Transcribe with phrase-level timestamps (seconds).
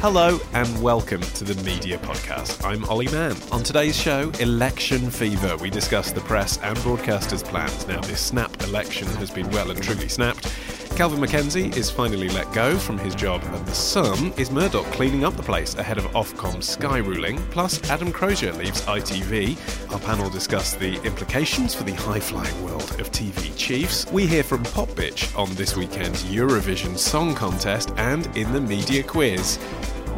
[0.00, 2.64] Hello and welcome to the Media Podcast.
[2.64, 3.36] I'm Olly Mann.
[3.50, 5.56] On today's show, Election Fever.
[5.56, 7.84] We discuss the press and broadcasters' plans.
[7.88, 10.54] Now, this snap election has been well and truly snapped.
[10.94, 14.32] Kelvin MacKenzie is finally let go from his job at The Sun.
[14.36, 17.38] Is Murdoch cleaning up the place ahead of Ofcom's Sky ruling?
[17.50, 19.92] Plus, Adam Crozier leaves ITV.
[19.92, 24.10] Our panel discuss the implications for the high-flying world of TV chiefs.
[24.12, 29.58] We hear from Popbitch on this weekend's Eurovision Song Contest and in the media quiz.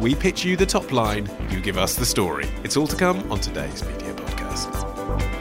[0.01, 2.49] We pitch you the top line, you give us the story.
[2.63, 5.40] It's all to come on today's Media Podcast.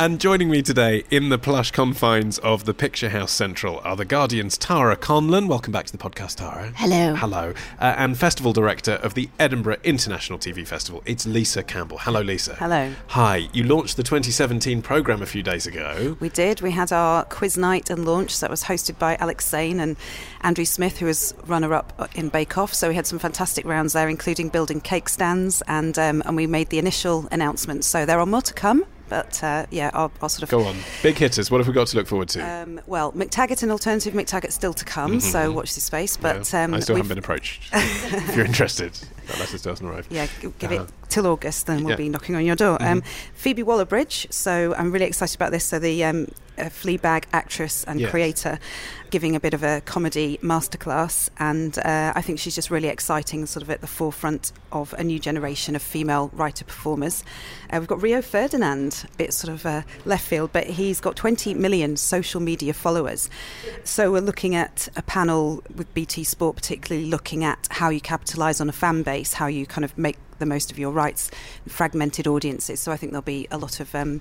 [0.00, 4.04] And joining me today in the plush confines of the Picture House Central are the
[4.04, 5.48] Guardian's Tara Conlan.
[5.48, 6.72] Welcome back to the podcast, Tara.
[6.76, 7.16] Hello.
[7.16, 7.52] Hello.
[7.80, 11.02] Uh, and Festival Director of the Edinburgh International TV Festival.
[11.04, 11.98] It's Lisa Campbell.
[11.98, 12.54] Hello, Lisa.
[12.54, 12.94] Hello.
[13.08, 13.48] Hi.
[13.52, 16.16] You launched the 2017 programme a few days ago.
[16.20, 16.60] We did.
[16.60, 19.96] We had our quiz night and launch that was hosted by Alex Zane and
[20.42, 22.72] Andrew Smith, who was runner up in Bake Off.
[22.72, 26.46] So we had some fantastic rounds there, including building cake stands, and, um, and we
[26.46, 27.84] made the initial announcement.
[27.84, 28.84] So there are more to come.
[29.08, 30.76] But uh, yeah, I'll, I'll, sort of go on.
[31.02, 31.50] Big hitters.
[31.50, 32.40] What have we got to look forward to?
[32.40, 35.20] Um, well, MacTaggart and alternative MacTaggart still to come, mm-hmm.
[35.20, 36.16] so watch this space.
[36.16, 36.64] But yeah.
[36.64, 37.68] um, I still haven't been approached.
[37.72, 38.98] if you're interested,
[39.28, 40.12] that letter still hasn't arrived.
[40.12, 40.84] Yeah, give uh-huh.
[40.84, 41.96] it till August, then we'll yeah.
[41.96, 42.82] be knocking on your door.
[42.82, 43.34] Um, mm-hmm.
[43.34, 44.28] Phoebe Waller-Bridge.
[44.30, 45.64] So I'm really excited about this.
[45.64, 46.26] So the um,
[46.58, 48.10] Fleabag actress and yes.
[48.10, 48.58] creator
[49.10, 53.46] giving a bit of a comedy masterclass, and uh, I think she's just really exciting,
[53.46, 57.24] sort of at the forefront of a new generation of female writer performers.
[57.70, 61.16] Uh, we've got Rio Ferdinand, a bit sort of uh, left field, but he's got
[61.16, 63.30] 20 million social media followers.
[63.84, 68.60] So we're looking at a panel with BT Sport, particularly looking at how you capitalise
[68.60, 71.30] on a fan base, how you kind of make the most of your rights,
[71.66, 72.80] fragmented audiences.
[72.80, 74.20] So I think there'll be a lot of um,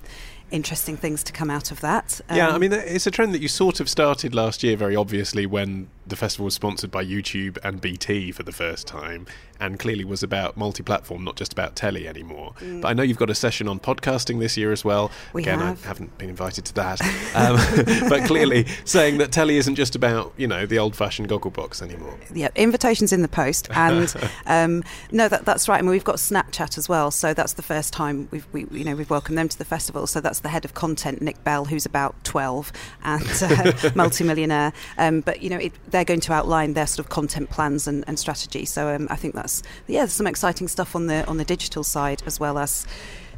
[0.51, 2.21] interesting things to come out of that.
[2.29, 4.75] Um, yeah, I um, mean, it's a trend that you sort of started last year,
[4.75, 9.25] very obviously, when the festival was sponsored by YouTube and BT for the first time,
[9.59, 12.53] and clearly was about multi-platform, not just about telly anymore.
[12.59, 12.81] Mm.
[12.81, 15.11] But I know you've got a session on podcasting this year as well.
[15.33, 15.83] We Again, have.
[15.83, 17.01] I haven't been invited to that,
[17.35, 17.57] um,
[18.09, 22.17] but clearly saying that telly isn't just about you know the old-fashioned goggle box anymore.
[22.33, 24.13] Yeah, invitations in the post, and
[24.45, 25.79] um, no, that, that's right.
[25.79, 28.83] I mean, we've got Snapchat as well, so that's the first time we've we, you
[28.83, 30.07] know we've welcomed them to the festival.
[30.07, 32.71] So that's the head of content, Nick Bell, who's about twelve
[33.03, 34.73] and uh, multimillionaire.
[34.97, 38.03] Um, but you know, it, they're going to outline their sort of content plans and,
[38.07, 38.65] and strategy.
[38.65, 41.83] So um, I think that's yeah, there's some exciting stuff on the on the digital
[41.83, 42.85] side as well as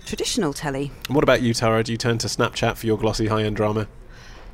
[0.05, 0.91] traditional telly.
[1.07, 1.83] And what about you, Tara?
[1.83, 3.87] Do you turn to Snapchat for your glossy high end drama?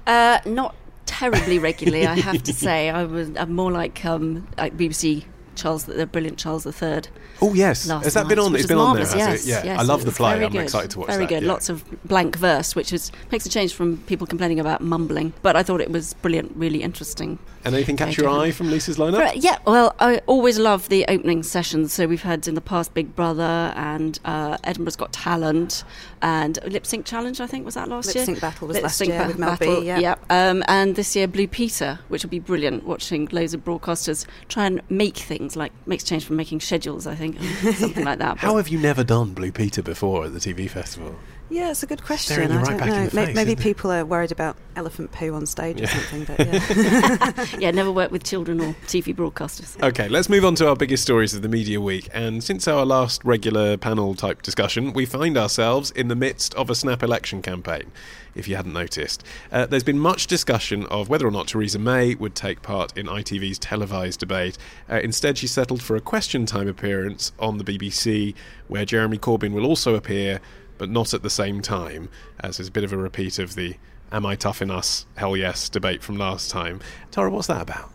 [0.05, 0.75] Uh, not
[1.07, 2.91] terribly regularly, I have to say.
[2.91, 7.01] I was I'm more like um, like BBC Charles, the brilliant Charles III.
[7.41, 8.55] Oh yes, has that night, been on?
[8.55, 10.45] It's been on there, yes, Yeah, yes, I love the play.
[10.45, 10.61] I'm good.
[10.61, 11.27] excited to watch very that.
[11.27, 11.45] Very good.
[11.47, 11.51] Yeah.
[11.51, 15.33] Lots of blank verse, which is makes a change from people complaining about mumbling.
[15.41, 17.39] But I thought it was brilliant, really interesting.
[17.65, 19.33] And anything catch your eye from Lisa's lineup?
[19.35, 21.91] yeah, well, I always love the opening sessions.
[21.93, 25.83] So we've had in the past Big Brother and uh, Edinburgh's Got Talent
[26.21, 27.41] and Lip Sync Challenge.
[27.41, 28.21] I think was that last Lip year.
[28.21, 29.87] Lip Sync Battle was Lip last Sync year ba- with Mel Battle, B.
[29.87, 30.15] Yeah, yeah.
[30.29, 32.85] Um, and this year Blue Peter, which will be brilliant.
[32.85, 37.07] Watching loads of broadcasters try and make things like makes change from making schedules.
[37.07, 37.41] I think
[37.75, 38.37] something like that.
[38.37, 41.15] How have you never done Blue Peter before at the TV festival?
[41.49, 42.51] Yeah, it's a good question.
[42.51, 43.09] I right don't know.
[43.09, 45.85] Face, Maybe people are worried about elephant poo on stage yeah.
[45.85, 46.23] or something.
[46.25, 47.45] But yeah.
[47.59, 49.81] yeah, never worked with children or TV broadcasters.
[49.83, 52.09] Okay, let's move on to our biggest stories of the media week.
[52.13, 56.69] And since our last regular panel type discussion, we find ourselves in the midst of
[56.69, 57.91] a snap election campaign.
[58.33, 62.15] If you hadn't noticed, uh, there's been much discussion of whether or not Theresa May
[62.15, 64.57] would take part in ITV's televised debate.
[64.89, 68.35] Uh, instead, she settled for a question time appearance on the BBC,
[68.67, 70.41] where Jeremy Corbyn will also appear
[70.77, 72.09] but not at the same time,
[72.39, 73.75] as is a bit of a repeat of the
[74.15, 75.05] Am I Tough in Us?
[75.17, 76.79] Hell Yes debate from last time.
[77.11, 77.91] Tara, what's that about?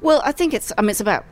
[0.00, 1.24] Well, I think it's, I mean, it's about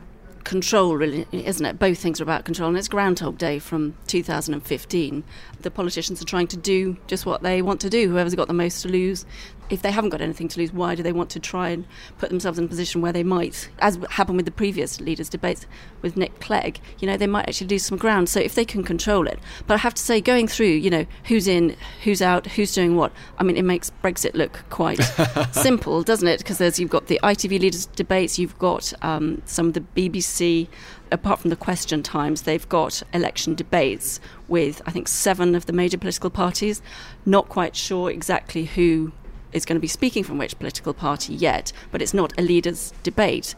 [0.45, 1.77] control, really, isn't it?
[1.77, 5.25] Both things are about control, and it's Groundhog Day from 2015.
[5.59, 8.09] The politicians are trying to do just what they want to do.
[8.09, 9.25] Whoever's got the most to lose,
[9.69, 11.85] if they haven't got anything to lose, why do they want to try and
[12.17, 15.65] put themselves in a position where they might, as happened with the previous leaders' debates
[16.01, 18.29] with Nick Clegg, you know, they might actually lose some ground.
[18.29, 21.05] So if they can control it, but I have to say, going through, you know,
[21.25, 25.01] who's in, who's out, who's doing what, I mean, it makes Brexit look quite
[25.51, 26.39] simple, doesn't it?
[26.39, 30.67] Because there's you've got the ITV leaders' debates, you've got um, some of the BBC
[31.11, 35.73] apart from the question times, they've got election debates with, I think, seven of the
[35.73, 36.81] major political parties.
[37.23, 39.13] Not quite sure exactly who
[39.53, 42.93] is going to be speaking from which political party yet, but it's not a leaders'
[43.03, 43.55] debate.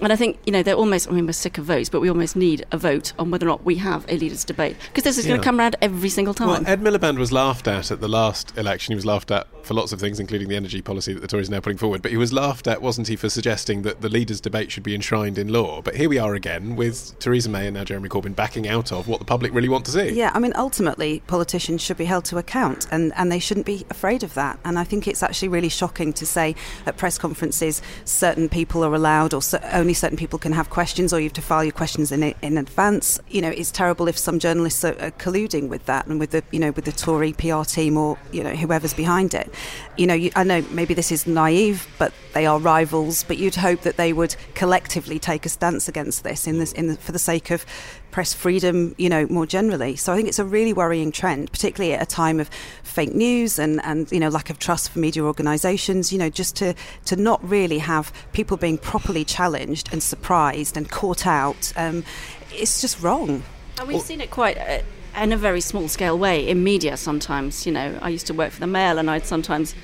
[0.00, 2.08] And I think, you know, they're almost, I mean, we're sick of votes, but we
[2.08, 4.76] almost need a vote on whether or not we have a leaders' debate.
[4.88, 5.30] Because this is yeah.
[5.30, 6.48] going to come around every single time.
[6.48, 8.92] Well, Ed Miliband was laughed at at the last election.
[8.92, 11.48] He was laughed at for lots of things, including the energy policy that the Tories
[11.48, 12.00] are now putting forward.
[12.00, 14.94] But he was laughed at, wasn't he, for suggesting that the leaders' debate should be
[14.94, 15.82] enshrined in law.
[15.82, 19.08] But here we are again with Theresa May and now Jeremy Corbyn backing out of
[19.08, 20.10] what the public really want to see.
[20.10, 23.84] Yeah, I mean, ultimately, politicians should be held to account and, and they shouldn't be
[23.90, 24.58] afraid of that.
[24.64, 26.54] And I think it's actually really shocking to say
[26.86, 31.14] at press conferences certain people are allowed or so, only certain people can have questions
[31.14, 33.18] or you have to file your questions in in advance.
[33.30, 36.42] You know, it's terrible if some journalists are, are, colluding with that and with the
[36.50, 39.50] you know with the Tory PR team or you know whoever's behind it.
[39.96, 43.22] You know, you, I know maybe this is naive, but they are rivals.
[43.22, 46.88] But you'd hope that they would collectively take a stance against this in this in
[46.88, 47.64] the, for the sake of
[48.10, 49.96] press freedom, you know, more generally.
[49.96, 52.48] So I think it's a really worrying trend, particularly at a time of
[52.82, 56.56] fake news and, and you know, lack of trust for media organisations, you know, just
[56.56, 56.74] to,
[57.06, 61.72] to not really have people being properly challenged and surprised and caught out.
[61.76, 62.04] Um,
[62.52, 63.42] it's just wrong.
[63.78, 64.58] And we've seen it quite...
[64.58, 64.80] Uh,
[65.16, 68.52] in a very small scale way in media sometimes you know i used to work
[68.52, 69.74] for the mail and i'd sometimes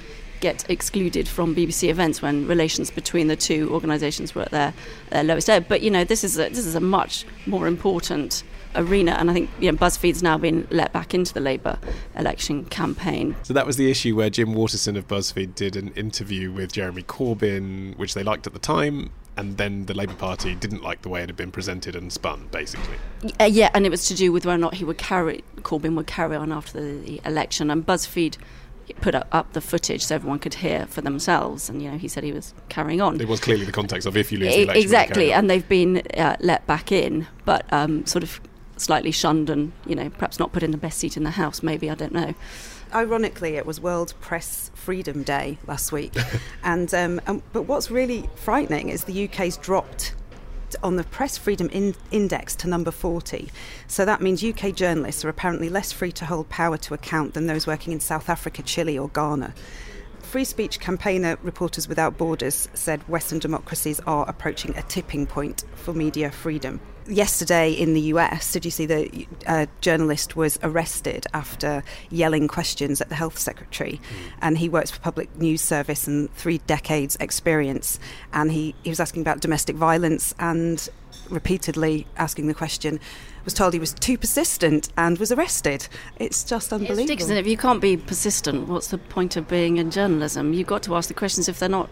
[0.45, 4.75] get excluded from BBC events when relations between the two organisations were at their,
[5.09, 5.65] their lowest ebb.
[5.69, 8.45] But you know, this is a, this is a much more important
[8.77, 11.79] arena, and I think you know, BuzzFeed's now been let back into the Labour
[12.15, 13.35] election campaign.
[13.43, 17.05] So that was the issue where Jim Waterson of BuzzFeed did an interview with Jeremy
[17.05, 19.11] Corbyn, which they liked at the time.
[19.37, 22.49] And then the Labour Party didn't like the way it had been presented and spun,
[22.53, 22.97] basically.
[23.41, 25.97] Uh, yeah, and it was to do with whether or not he would carry Corbyn
[25.97, 27.69] would carry on after the, the election.
[27.69, 28.37] And BuzzFeed
[29.01, 31.69] put up the footage so everyone could hear for themselves.
[31.69, 33.21] And you know, he said he was carrying on.
[33.21, 35.33] It was clearly the context of if you lose the election, exactly.
[35.33, 38.41] And they've been uh, let back in, but um, sort of
[38.77, 41.63] slightly shunned and you know perhaps not put in the best seat in the house.
[41.63, 42.35] Maybe I don't know.
[42.93, 46.15] Ironically, it was World Press Freedom Day last week,
[46.63, 50.15] and um, um, but what's really frightening is the UK's dropped
[50.83, 53.51] on the Press Freedom in- Index to number 40.
[53.87, 57.47] So that means UK journalists are apparently less free to hold power to account than
[57.47, 59.55] those working in South Africa, Chile, or Ghana.
[60.21, 65.95] Free speech campaigner Reporters Without Borders said Western democracies are approaching a tipping point for
[65.95, 71.83] media freedom yesterday in the US, did you see the uh, journalist was arrested after
[72.11, 74.01] yelling questions at the health secretary?
[74.01, 74.33] Mm.
[74.43, 77.99] And he works for public news service and three decades experience.
[78.33, 80.89] And he, he was asking about domestic violence and
[81.31, 83.01] repeatedly asking the question
[83.45, 85.87] was told he was too persistent and was arrested.
[86.17, 87.11] It's just unbelievable.
[87.11, 90.55] It's If you can't be persistent, what's the point of being in journalism?
[90.55, 91.91] You've got to ask the questions if they're not,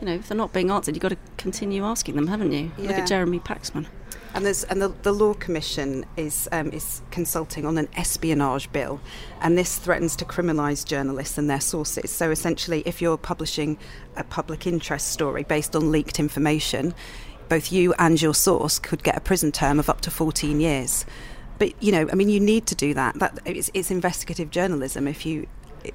[0.00, 0.96] you know, if they're not being answered.
[0.96, 2.72] You've got to continue asking them, haven't you?
[2.76, 2.88] Yeah.
[2.88, 3.86] Look at Jeremy Paxman.
[4.34, 9.00] And, and the, the, Law Commission is, um, is consulting on an espionage bill,
[9.40, 12.10] and this threatens to criminalise journalists and their sources.
[12.10, 13.78] So essentially, if you're publishing
[14.16, 16.94] a public interest story based on leaked information,
[17.48, 21.06] both you and your source could get a prison term of up to 14 years.
[21.58, 23.18] But you know, I mean, you need to do that.
[23.18, 25.08] That it's, it's investigative journalism.
[25.08, 25.46] If you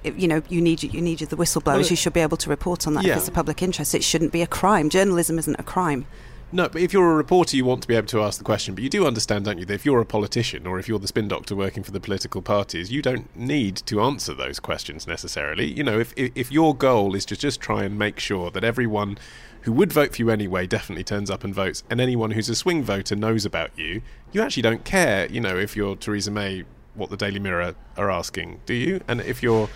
[0.04, 1.66] you know, you need you need the whistleblowers.
[1.66, 3.14] Well, you should be able to report on that yeah.
[3.14, 3.94] if it's a public interest.
[3.96, 4.90] It shouldn't be a crime.
[4.90, 6.06] Journalism isn't a crime.
[6.54, 8.76] No, but if you're a reporter, you want to be able to ask the question.
[8.76, 11.08] But you do understand, don't you, that if you're a politician or if you're the
[11.08, 15.66] spin doctor working for the political parties, you don't need to answer those questions necessarily.
[15.66, 19.18] You know, if if your goal is to just try and make sure that everyone
[19.62, 22.56] who would vote for you anyway definitely turns up and votes, and anyone who's a
[22.56, 25.26] swing voter knows about you, you actually don't care.
[25.32, 29.02] You know, if you're Theresa May, what the Daily Mirror are asking, do you?
[29.08, 29.70] And if you're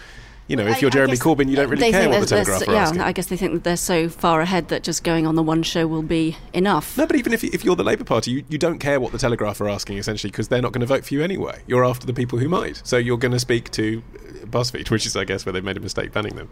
[0.48, 2.84] you know, if you're Jeremy Corbyn, you don't really care what the Telegraph are yeah,
[2.84, 3.02] asking.
[3.02, 5.64] I guess they think that they're so far ahead that just going on the one
[5.64, 6.98] show will be enough.
[6.98, 9.18] No, but even if, if you're the Labour Party, you, you don't care what the
[9.18, 11.62] Telegraph are asking, essentially, because they're not going to vote for you anyway.
[11.68, 12.82] You're after the people who might.
[12.86, 15.78] So you're going to speak to uh, BuzzFeed, which is, I guess, where they've made
[15.78, 16.50] a mistake banning them.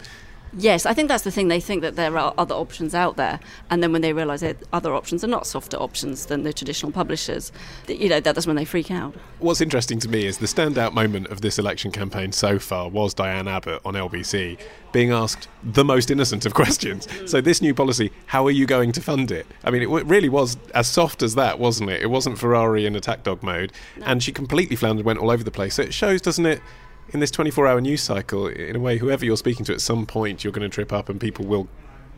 [0.58, 1.50] Yes, I think that's the thing.
[1.50, 4.58] They think that there are other options out there, and then when they realise that
[4.72, 7.52] other options are not softer options than the traditional publishers,
[7.88, 9.16] you know, that's when they freak out.
[9.40, 13.14] What's interesting to me is the standout moment of this election campaign so far was
[13.14, 14.58] Diane Abbott on LBC
[14.94, 17.08] being asked the most innocent of questions.
[17.26, 19.46] So this new policy, how are you going to fund it?
[19.66, 22.02] I mean, it really was as soft as that, wasn't it?
[22.02, 24.06] It wasn't Ferrari in attack dog mode, no.
[24.06, 25.76] and she completely floundered, went all over the place.
[25.76, 26.62] So it shows, doesn't it?
[27.10, 30.06] In this 24 hour news cycle, in a way, whoever you're speaking to at some
[30.06, 31.68] point, you're going to trip up and people will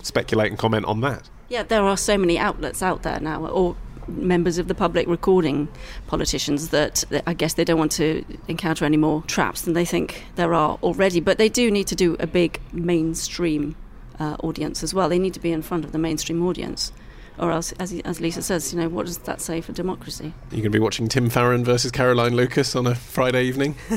[0.01, 1.29] speculate and comment on that.
[1.49, 3.75] Yeah, there are so many outlets out there now, or
[4.07, 5.67] members of the public recording
[6.07, 10.25] politicians that, I guess they don't want to encounter any more traps than they think
[10.35, 11.19] there are already.
[11.19, 13.75] But they do need to do a big mainstream
[14.19, 15.09] uh, audience as well.
[15.09, 16.91] They need to be in front of the mainstream audience
[17.39, 20.33] or else, as, as Lisa says, you know, what does that say for democracy?
[20.51, 23.75] You're going to be watching Tim Farron versus Caroline Lucas on a Friday evening.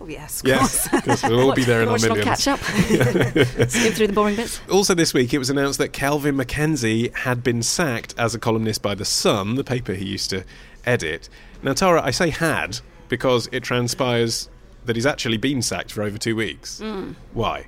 [0.00, 2.24] oh yes, yes, because we'll all be there in our millions.
[2.24, 2.60] Catch up,
[3.68, 4.60] skim through the boring bits.
[4.70, 8.82] Also, this week it was announced that Kelvin MacKenzie had been sacked as a columnist
[8.82, 10.44] by the Sun, the paper he used to
[10.84, 11.28] edit.
[11.62, 14.48] Now, Tara, I say had because it transpires
[14.84, 16.80] that he's actually been sacked for over two weeks.
[16.80, 17.14] Mm.
[17.32, 17.66] Why?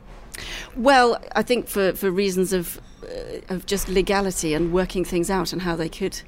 [0.74, 2.80] Well, I think for, for reasons of
[3.48, 6.20] of just legality and working things out and how they could,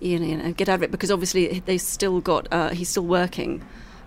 [0.00, 0.90] you know, get out of it.
[0.90, 3.62] Because obviously they still got uh, he's still working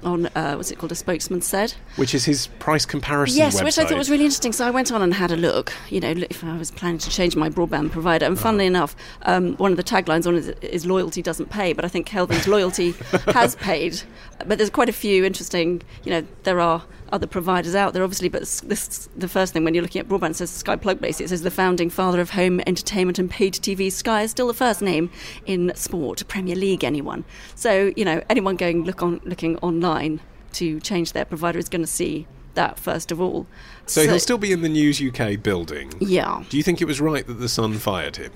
[0.06, 3.64] on uh, what's it called a spokesman said which is his price comparison yes website.
[3.64, 6.00] which i thought was really interesting so i went on and had a look you
[6.00, 9.72] know if i was planning to change my broadband provider and funnily enough um, one
[9.72, 12.92] of the taglines on it is loyalty doesn't pay but i think kelvin's loyalty
[13.28, 14.02] has paid
[14.46, 18.30] but there's quite a few interesting you know there are other providers out there, obviously.
[18.30, 21.00] But this, the first thing when you're looking at broadband says Sky Plug.
[21.00, 23.92] Basically, it says the founding father of home entertainment and paid TV.
[23.92, 25.10] Sky is still the first name
[25.46, 27.26] in sport, Premier League, anyone.
[27.56, 30.22] So you know, anyone going look on looking online
[30.54, 33.46] to change their provider is going to see that first of all.
[33.86, 35.94] So, so, he'll still be in the News UK building.
[36.00, 36.44] Yeah.
[36.50, 38.32] Do you think it was right that the Sun fired him?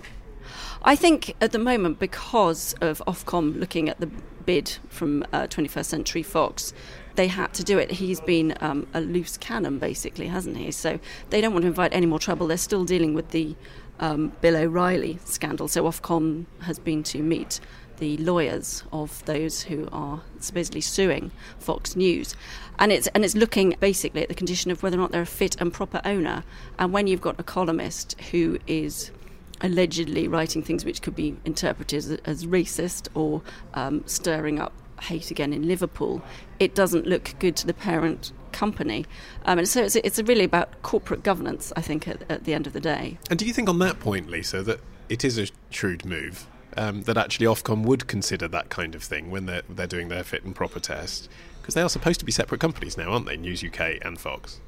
[0.82, 4.08] I think at the moment, because of Ofcom looking at the
[4.46, 6.74] bid from uh, 21st Century Fox,
[7.20, 7.92] they had to do it.
[7.92, 10.72] He's been um, a loose cannon, basically, hasn't he?
[10.72, 12.48] So they don't want to invite any more trouble.
[12.48, 13.58] They're still dealing with the
[14.00, 15.68] um, Bill O'Reilly scandal.
[15.68, 17.60] So Ofcom has been to meet
[17.98, 22.36] the lawyers of those who are supposedly suing Fox News.
[22.80, 25.26] And it's, and it's looking basically at the condition of whether or not they're a
[25.26, 26.46] fit and proper owner.
[26.78, 29.12] And when you've got a columnist who is
[29.60, 33.42] allegedly writing things which could be interpreted as, as racist or
[33.74, 34.72] um, stirring up
[35.04, 36.22] hate again in Liverpool,
[36.60, 39.06] it doesn't look good to the parent company.
[39.46, 42.68] Um, and so it's, it's really about corporate governance, I think, at, at, the end
[42.68, 43.18] of the day.
[43.30, 46.48] And do you think on that point, Lisa, that it is a shrewd move?
[46.78, 50.24] Um, that actually Ofcom would consider that kind of thing when they're, they're doing their
[50.24, 51.28] fit and proper test?
[51.62, 53.38] Because they are supposed to be separate companies now, aren't they?
[53.38, 54.62] News UK and Fox.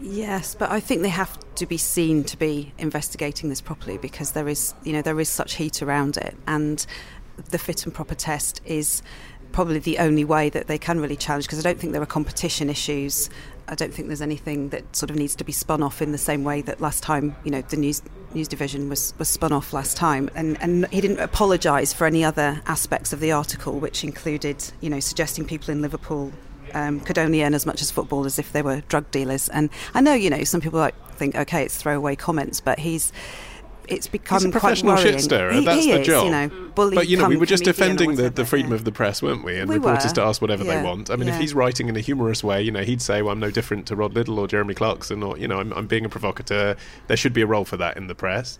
[0.00, 4.32] Yes, but I think they have to be seen to be investigating this properly because
[4.32, 6.84] there is, you know, there is such heat around it, and
[7.50, 9.02] the fit and proper test is
[9.52, 12.06] probably the only way that they can really challenge because I don't think there are
[12.06, 13.30] competition issues.
[13.68, 16.18] I don't think there's anything that sort of needs to be spun off in the
[16.18, 18.02] same way that last time, you know, the news
[18.34, 20.28] news division was, was spun off last time.
[20.34, 24.90] And, and he didn't apologise for any other aspects of the article, which included, you
[24.90, 26.32] know, suggesting people in Liverpool
[26.74, 29.48] um, could only earn as much as football as if they were drug dealers.
[29.48, 33.12] And I know, you know, some people like think, okay, it's throwaway comments, but he's
[33.88, 35.52] it's become He's a professional quite shit stirrer.
[35.52, 36.24] He, That's he the is, job.
[36.26, 38.92] You know, bully but you know, we were just defending the, the freedom of the
[38.92, 39.58] press, weren't we?
[39.58, 40.14] And we reporters were.
[40.16, 40.78] to ask whatever yeah.
[40.78, 41.10] they want.
[41.10, 41.34] I mean, yeah.
[41.34, 43.86] if he's writing in a humorous way, you know, he'd say, "Well, I'm no different
[43.88, 46.76] to Rod Liddle or Jeremy Clarkson, or you know, I'm, I'm being a provocateur."
[47.06, 48.58] There should be a role for that in the press.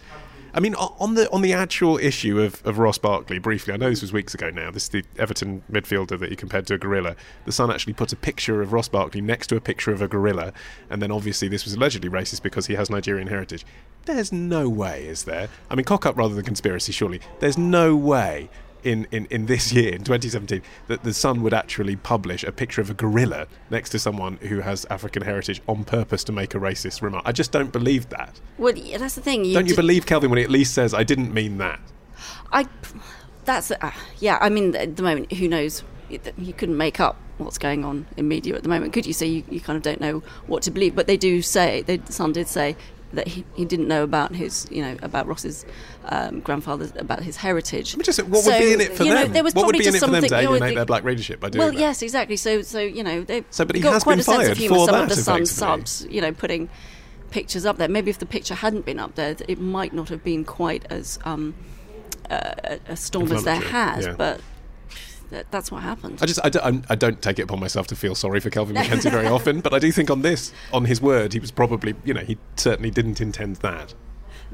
[0.57, 3.91] I mean, on the on the actual issue of, of Ross Barkley, briefly, I know
[3.91, 4.71] this was weeks ago now.
[4.71, 7.15] This is the Everton midfielder that he compared to a gorilla.
[7.45, 10.09] The Sun actually put a picture of Ross Barkley next to a picture of a
[10.09, 10.55] gorilla,
[10.89, 13.67] and then obviously this was allegedly racist because he has Nigerian heritage.
[14.07, 15.49] There's no way, is there?
[15.69, 17.21] I mean, cock up rather than conspiracy, surely.
[17.41, 18.49] There's no way
[18.85, 22.81] in, in, in this year, in 2017, that the Sun would actually publish a picture
[22.81, 26.59] of a gorilla next to someone who has African heritage on purpose to make a
[26.59, 27.25] racist remark.
[27.27, 28.41] I just don't believe that.
[28.59, 29.45] Well, that's the thing.
[29.45, 31.81] You don't you d- believe Kelvin when he at least says, I didn't mean that?
[32.53, 32.67] I.
[33.45, 33.73] That's.
[33.73, 35.83] Uh, yeah, I mean, at the moment, who knows?
[36.09, 39.13] You couldn't make up what's going on in media at the moment, could you?
[39.13, 40.95] So you, you kind of don't know what to believe.
[40.95, 42.77] But they do say, they, the Sun did say,
[43.17, 45.67] that he, he didn't know about his, you know, about Ross's
[46.07, 47.97] um, grandfather, about his heritage.
[47.99, 49.15] Just, what so, would be in it for them?
[49.15, 51.41] Know, there was what would be in it for them to alienate their black readership
[51.41, 51.79] by doing well, that?
[51.79, 52.37] Yes, exactly.
[52.37, 54.79] So, so you know, they so, but he got quite a sense of humour.
[54.79, 56.69] Some that, of the Sun subs, you know, putting
[57.31, 57.89] pictures up there.
[57.89, 61.19] Maybe if the picture hadn't been up there, it might not have been quite as
[61.25, 61.55] um,
[62.31, 64.07] uh, a storm as there has.
[64.07, 64.15] Yeah.
[64.17, 64.41] But
[65.31, 66.23] that, that's what happens.
[66.23, 68.77] I just I don't, I don't take it upon myself to feel sorry for Kelvin
[68.77, 71.95] MacKenzie very often, but I do think on this, on his word, he was probably
[72.05, 73.95] you know he certainly didn't intend that.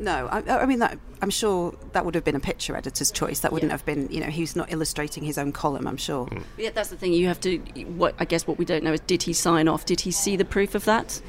[0.02, 0.98] No, I, I mean that.
[1.22, 3.38] I'm sure that would have been a picture editor's choice.
[3.40, 3.76] That wouldn't yeah.
[3.76, 5.86] have been, you know, he's not illustrating his own column.
[5.86, 6.26] I'm sure.
[6.26, 6.42] Mm.
[6.58, 7.12] Yeah, that's the thing.
[7.12, 7.58] You have to.
[7.96, 9.86] What I guess what we don't know is did he sign off?
[9.86, 11.22] Did he see the proof of that?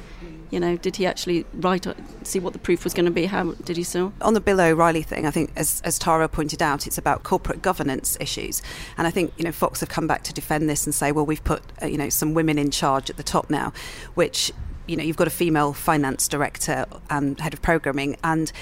[0.50, 1.86] You know, did he actually write,
[2.22, 3.26] see what the proof was going to be?
[3.26, 4.12] How did he sell?
[4.20, 7.60] On the Bill O'Reilly thing, I think, as, as Tara pointed out, it's about corporate
[7.60, 8.62] governance issues.
[8.96, 11.26] And I think, you know, Fox have come back to defend this and say, well,
[11.26, 13.72] we've put, uh, you know, some women in charge at the top now,
[14.14, 14.52] which
[14.86, 18.52] you know you've got a female finance director and head of programming and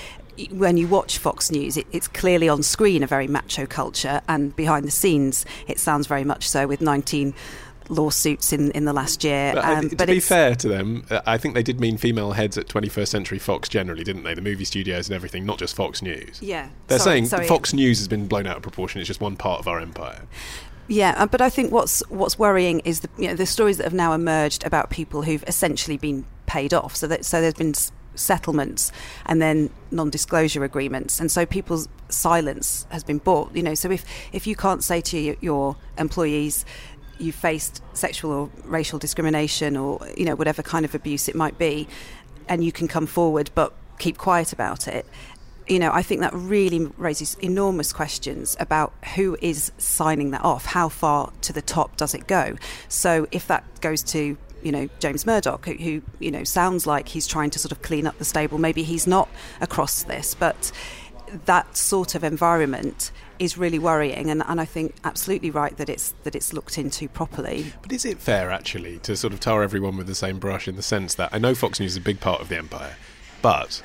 [0.50, 4.55] when you watch Fox News, it, it's clearly on screen a very macho culture, and
[4.57, 7.35] behind the scenes, it sounds very much so with 19
[7.88, 9.52] lawsuits in, in the last year.
[9.55, 12.33] But, um, to but be fair to them, uh, I think they did mean female
[12.33, 14.35] heads at 21st Century Fox generally, didn't they?
[14.35, 16.41] The movie studios and everything, not just Fox News.
[16.41, 16.69] Yeah.
[16.87, 17.49] They're sorry, saying sorry.
[17.49, 19.00] Fox News has been blown out of proportion.
[19.00, 20.23] It's just one part of our empire.
[20.89, 23.85] Yeah, uh, but I think what's what's worrying is the you know, the stories that
[23.85, 26.97] have now emerged about people who've essentially been paid off.
[26.97, 27.75] So that so there's been
[28.15, 28.93] settlements
[29.27, 34.05] and then non-disclosure agreements and so people's silence has been bought you know so if
[34.35, 36.67] if you can't say to your employees
[37.19, 41.57] you faced sexual or racial discrimination or you know whatever kind of abuse it might
[41.59, 41.89] be
[42.49, 45.07] and you can come forward but keep quiet about it
[45.69, 50.64] you know i think that really raises enormous questions about who is signing that off
[50.64, 52.57] how far to the top does it go
[52.88, 57.09] so if that goes to you know James Murdoch who, who you know sounds like
[57.09, 59.28] he's trying to sort of clean up the stable maybe he's not
[59.61, 60.71] across this but
[61.47, 66.14] that sort of environment is really worrying, and, and I think absolutely right that it's
[66.23, 67.73] that it's looked into properly.
[67.83, 70.76] But is it fair actually to sort of tar everyone with the same brush in
[70.76, 72.97] the sense that I know Fox News is a big part of the empire,
[73.40, 73.83] but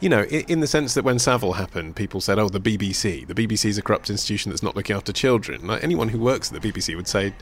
[0.00, 3.34] you know, in, the sense that when Savile happened, people said, "Oh, the BBC, the
[3.34, 6.60] BBC is a corrupt institution that's not looking after children." Like anyone who works at
[6.60, 7.34] the BBC would say,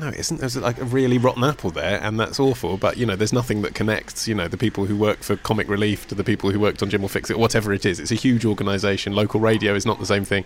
[0.00, 0.40] no, it isn't.
[0.40, 2.78] There's like a really rotten apple there, and that's awful.
[2.78, 4.26] But you know, there's nothing that connects.
[4.26, 6.88] You know, the people who work for Comic Relief to the people who worked on
[6.88, 8.00] Jim will fix it, whatever it is.
[8.00, 9.12] It's a huge organisation.
[9.14, 10.44] Local radio is not the same thing.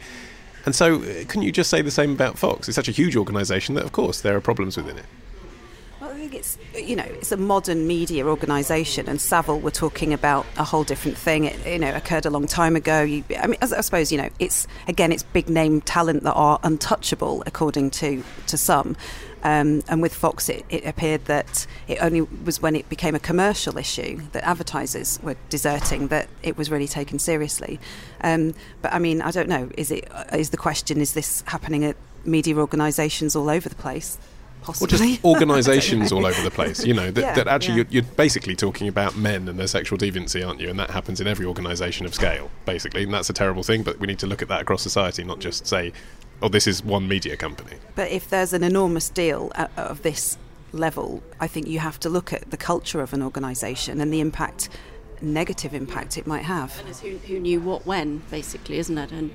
[0.67, 2.69] And so, uh, can you just say the same about Fox?
[2.69, 5.07] It's such a huge organisation that, of course, there are problems within it.
[6.17, 10.65] Think it's you know it's a modern media organisation, and Savile were talking about a
[10.65, 11.45] whole different thing.
[11.45, 13.03] It you know occurred a long time ago.
[13.03, 16.61] You, I mean, I suppose you know it's again it's big name talent that are
[16.63, 18.97] untouchable according to to some.
[19.43, 23.19] Um, and with Fox, it, it, appeared that it only was when it became a
[23.19, 27.79] commercial issue that advertisers were deserting that it was really taken seriously.
[28.23, 29.69] Um, but I mean, I don't know.
[29.77, 31.01] Is it is the question?
[31.03, 34.17] Is this happening at media organisations all over the place?
[34.65, 34.87] Possibly.
[34.87, 36.85] Or just organisations all over the place.
[36.85, 37.85] You know that, yeah, that actually yeah.
[37.91, 40.71] you're, you're, basically talking about men and their sexual deviancy, aren't you?
[40.71, 43.05] And that happens in every organisation of scale, basically.
[43.05, 43.83] And that's a terrible thing.
[43.83, 45.93] But we need to look at that across society, not just say
[46.43, 47.77] oh, this is one media company.
[47.95, 50.37] But if there's an enormous deal uh, of this
[50.73, 54.21] level, I think you have to look at the culture of an organisation and the
[54.21, 54.69] impact,
[55.23, 56.79] negative impact it might have.
[56.81, 59.11] And it's who, who knew what when, basically, isn't it?
[59.11, 59.31] And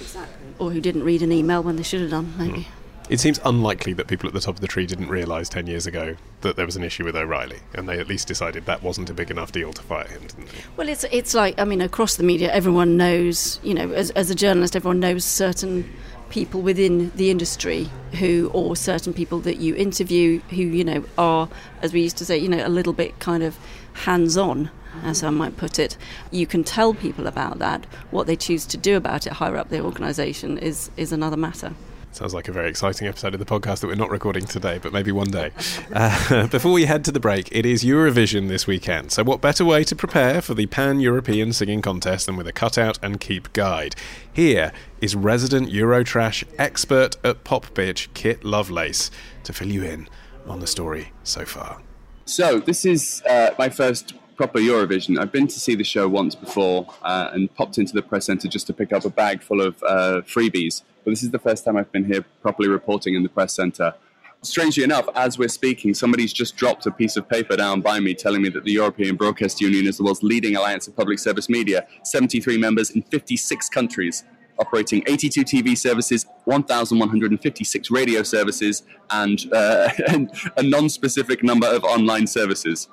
[0.00, 0.46] exactly.
[0.58, 2.60] Or who didn't read an email when they should have done, maybe.
[2.60, 2.66] Mm.
[3.10, 5.84] It seems unlikely that people at the top of the tree didn't realise 10 years
[5.84, 9.10] ago that there was an issue with O'Reilly, and they at least decided that wasn't
[9.10, 10.58] a big enough deal to fire him, didn't they?
[10.76, 14.30] Well, it's, it's like, I mean, across the media, everyone knows, you know, as, as
[14.30, 15.92] a journalist, everyone knows certain
[16.28, 21.48] people within the industry who, or certain people that you interview who, you know, are,
[21.82, 23.58] as we used to say, you know, a little bit kind of
[24.04, 24.70] hands on,
[25.02, 25.96] as I might put it.
[26.30, 27.86] You can tell people about that.
[28.12, 31.74] What they choose to do about it higher up the organisation is, is another matter.
[32.12, 34.92] Sounds like a very exciting episode of the podcast that we're not recording today, but
[34.92, 35.52] maybe one day.
[35.92, 39.10] Uh, before we head to the break, it is Eurovision this weekend.
[39.10, 42.52] So, what better way to prepare for the Pan European Singing Contest than with a
[42.52, 43.96] cutout and keep guide?
[44.32, 49.10] Here is resident Eurotrash expert at Popbitch, Kit Lovelace,
[49.42, 50.08] to fill you in
[50.46, 51.82] on the story so far.
[52.24, 55.18] So, this is uh, my first proper Eurovision.
[55.20, 58.48] I've been to see the show once before uh, and popped into the press centre
[58.48, 60.80] just to pick up a bag full of uh, freebies.
[61.04, 63.92] But this is the first time I've been here properly reporting in the press centre.
[64.40, 68.14] Strangely enough, as we're speaking, somebody's just dropped a piece of paper down by me
[68.14, 71.50] telling me that the European Broadcast Union is the world's leading alliance of public service
[71.50, 74.24] media, 73 members in 56 countries,
[74.58, 81.84] operating 82 TV services, 1,156 radio services, and, uh, and a non specific number of
[81.84, 82.88] online services.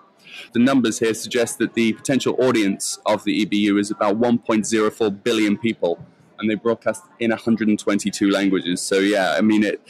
[0.53, 5.57] The numbers here suggest that the potential audience of the EBU is about 1.04 billion
[5.57, 6.03] people,
[6.39, 8.81] and they broadcast in 122 languages.
[8.81, 9.81] So yeah, I mean it.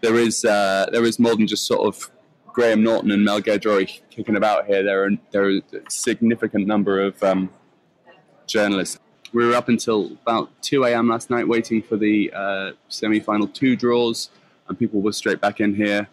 [0.00, 2.10] There is uh, there is more than just sort of
[2.52, 4.82] Graham Norton and Mel Giedroyc kicking about here.
[4.82, 7.50] There are there are a significant number of um,
[8.46, 8.98] journalists.
[9.32, 11.08] We were up until about 2 a.m.
[11.08, 14.30] last night waiting for the uh, semi-final two draws,
[14.68, 16.08] and people were straight back in here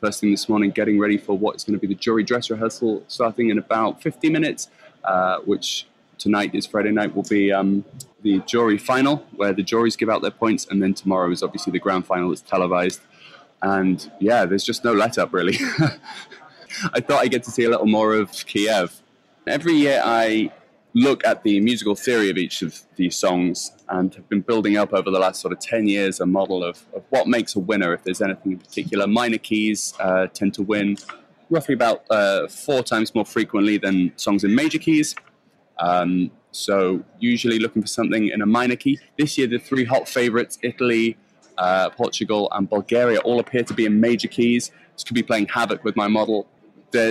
[0.00, 2.50] first thing this morning, getting ready for what is going to be the jury dress
[2.50, 4.68] rehearsal starting in about 50 minutes,
[5.04, 5.86] uh, which
[6.18, 7.84] tonight is Friday night will be um,
[8.22, 11.70] the jury final, where the juries give out their points, and then tomorrow is obviously
[11.70, 13.00] the grand final that's televised.
[13.62, 15.56] And yeah, there's just no let up really.
[16.92, 19.00] I thought I'd get to see a little more of Kiev.
[19.46, 20.50] Every year I
[20.96, 24.94] look at the musical theory of each of these songs and have been building up
[24.94, 27.92] over the last sort of 10 years a model of, of what makes a winner,
[27.92, 29.06] if there's anything in particular.
[29.06, 30.96] Minor keys uh, tend to win
[31.50, 35.14] roughly about uh, four times more frequently than songs in major keys.
[35.78, 38.98] Um, so usually looking for something in a minor key.
[39.18, 41.18] This year, the three hot favorites, Italy,
[41.58, 44.70] uh, Portugal, and Bulgaria, all appear to be in major keys.
[44.94, 46.48] This could be playing havoc with my model.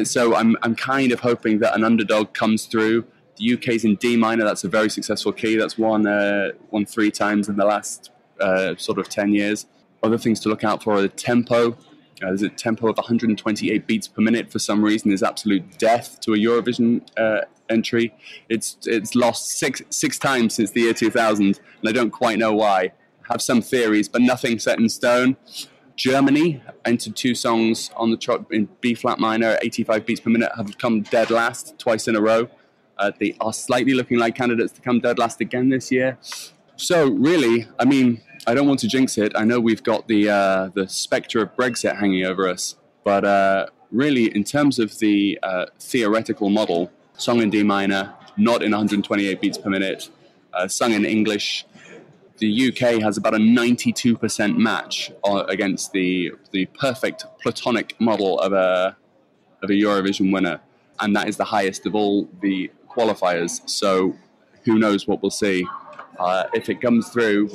[0.05, 3.05] so I'm, I'm kind of hoping that an underdog comes through.
[3.37, 4.43] The UK's in D minor.
[4.43, 5.55] That's a very successful key.
[5.55, 9.65] That's won uh, won three times in the last uh, sort of ten years.
[10.03, 11.77] Other things to look out for are the tempo.
[12.21, 14.49] Uh, there's a tempo of 128 beats per minute.
[14.49, 18.15] For some reason, is absolute death to a Eurovision uh, entry.
[18.49, 22.53] It's it's lost six six times since the year 2000, and I don't quite know
[22.53, 22.91] why.
[23.29, 25.35] I have some theories, but nothing set in stone.
[25.95, 30.51] Germany entered two songs on the chart in B flat minor, 85 beats per minute,
[30.55, 32.49] have come dead last twice in a row.
[32.97, 36.17] Uh, they are slightly looking like candidates to come dead last again this year.
[36.77, 39.31] So really, I mean, I don't want to jinx it.
[39.35, 43.67] I know we've got the uh, the spectre of Brexit hanging over us, but uh,
[43.91, 49.41] really, in terms of the uh, theoretical model, sung in D minor, not in 128
[49.41, 50.09] beats per minute,
[50.53, 51.65] uh, sung in English.
[52.37, 55.11] The UK has about a 92% match
[55.47, 58.97] against the the perfect platonic model of a
[59.63, 60.59] of a Eurovision winner,
[60.99, 63.67] and that is the highest of all the qualifiers.
[63.69, 64.15] So,
[64.63, 65.65] who knows what we'll see?
[66.19, 67.49] Uh, if it comes through,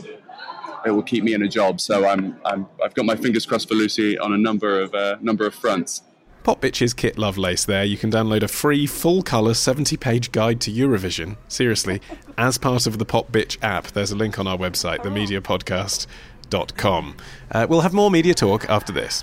[0.86, 1.78] it will keep me in a job.
[1.80, 5.16] So I'm, I'm I've got my fingers crossed for Lucie on a number of uh,
[5.20, 6.02] number of fronts.
[6.42, 7.84] Popbitch's Kit Lovelace there.
[7.84, 11.36] You can download a free full colour 70 page guide to Eurovision.
[11.48, 12.00] Seriously,
[12.38, 13.88] as part of the Popbitch app.
[13.88, 17.16] There's a link on our website, themediapodcast.com.
[17.50, 19.22] Uh, we'll have more media talk after this.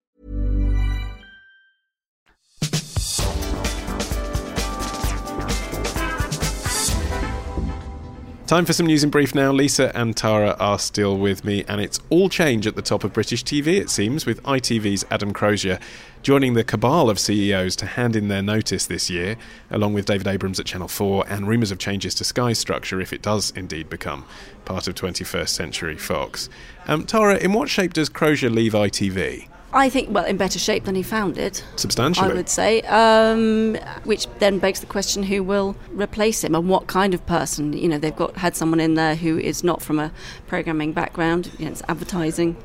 [8.51, 9.49] Time for some news in brief now.
[9.49, 13.13] Lisa and Tara are still with me, and it's all change at the top of
[13.13, 15.79] British TV, it seems, with ITV's Adam Crozier
[16.21, 19.37] joining the cabal of CEOs to hand in their notice this year,
[19.69, 23.13] along with David Abrams at Channel 4, and rumours of changes to Sky structure if
[23.13, 24.25] it does indeed become
[24.65, 26.49] part of 21st Century Fox.
[26.87, 29.47] Um, Tara, in what shape does Crozier leave ITV?
[29.73, 31.63] I think, well, in better shape than he found it.
[31.75, 32.31] Substantially.
[32.31, 32.81] I would say.
[32.81, 37.73] Um, which then begs the question who will replace him and what kind of person.
[37.73, 40.11] You know, they've got had someone in there who is not from a
[40.47, 42.57] programming background, you know, it's advertising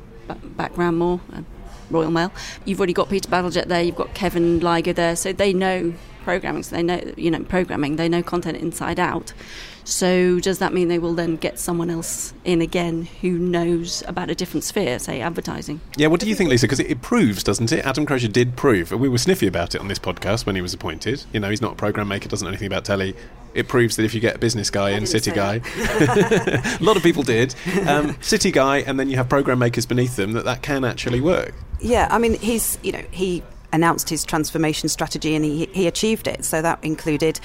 [0.57, 1.41] background more, uh,
[1.89, 2.31] Royal Mail.
[2.65, 5.93] You've already got Peter Baddeljet there, you've got Kevin Lygo there, so they know
[6.23, 9.31] programming, so they know, you know, programming, they know content inside out.
[9.87, 14.29] So does that mean they will then get someone else in again who knows about
[14.29, 15.79] a different sphere, say advertising?
[15.95, 16.65] Yeah, what do you think, Lisa?
[16.65, 17.85] Because it, it, proves, doesn't it?
[17.85, 18.91] Adam Crozier did prove.
[18.91, 21.23] We were sniffy about it on this podcast when he was appointed.
[21.31, 23.15] You know, he's not a program maker, doesn't know anything about telly.
[23.53, 27.01] It proves that if you get a business guy and city guy, a lot of
[27.01, 27.55] people did,
[27.87, 31.21] um, city guy, and then you have program makers beneath them, that that can actually
[31.21, 31.53] work.
[31.79, 36.27] Yeah, I mean, he's you know he announced his transformation strategy and he, he achieved
[36.27, 36.45] it.
[36.45, 37.39] So that included,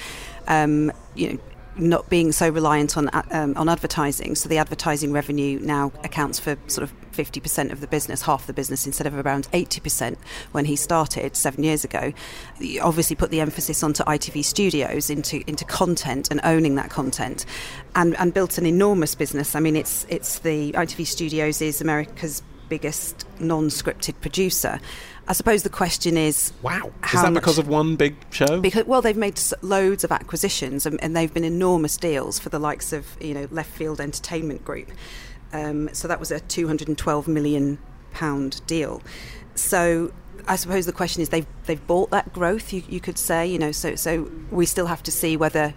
[0.47, 1.39] um, you know,
[1.77, 4.35] not being so reliant on um, on advertising.
[4.35, 8.53] So the advertising revenue now accounts for sort of 50% of the business, half the
[8.53, 10.17] business, instead of around 80%
[10.51, 12.11] when he started seven years ago.
[12.59, 17.45] He obviously put the emphasis onto ITV Studios, into into content and owning that content,
[17.95, 19.55] and and built an enormous business.
[19.55, 24.79] I mean, it's it's the ITV Studios is America's biggest non-scripted producer.
[25.27, 28.59] I suppose the question is, wow, is that because of one big show?
[28.59, 32.59] Because well, they've made loads of acquisitions, and, and, they've been enormous deals for the
[32.59, 34.91] likes of you know Left Field Entertainment Group.
[35.53, 37.77] Um, so that was a 212 million
[38.11, 39.01] pound deal.
[39.55, 40.11] So
[40.47, 42.73] I suppose the question is they've they've bought that growth.
[42.73, 45.73] You, you could say, you know, so so we still have to see whether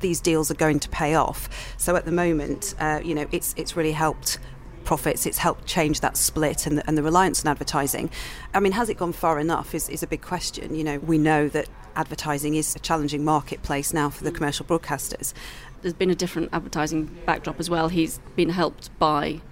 [0.00, 1.48] these deals are going to pay off.
[1.76, 4.38] So at the moment, uh, you know, it's it's really helped
[4.86, 5.26] profits.
[5.26, 8.08] It's helped change that split and the, and the reliance on advertising.
[8.54, 10.74] I mean, has it gone far enough is, is a big question.
[10.74, 14.36] You know, we know that advertising is a challenging marketplace now for the mm.
[14.36, 15.34] commercial broadcasters.
[15.82, 17.88] There's been a different advertising backdrop as well.
[17.88, 19.42] He's been helped by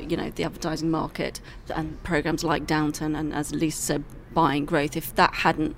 [0.00, 1.40] you know the advertising market
[1.74, 5.76] and programs like Downton and as Lisa said buying growth if that hadn't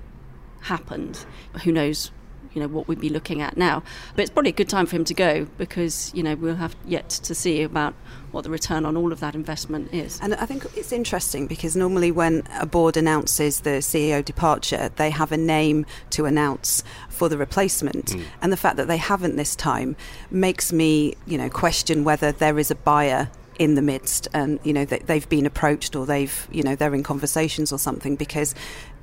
[0.61, 1.23] happened
[1.63, 2.11] who knows
[2.57, 3.83] you know what we'd be looking at now.
[4.15, 6.75] But it's probably a good time for him to go because you know we'll have
[6.87, 7.93] yet to see about
[8.31, 10.19] what the return on all of that investment is.
[10.23, 15.11] And I think it's interesting because normally when a board announces the CEO departure, they
[15.11, 18.23] have a name to announce for the replacement, mm.
[18.41, 19.95] and the fact that they haven't this time
[20.31, 24.73] makes me you know question whether there is a buyer in the midst and you
[24.73, 28.53] know they, have been approached or they've you know they're in conversations or something because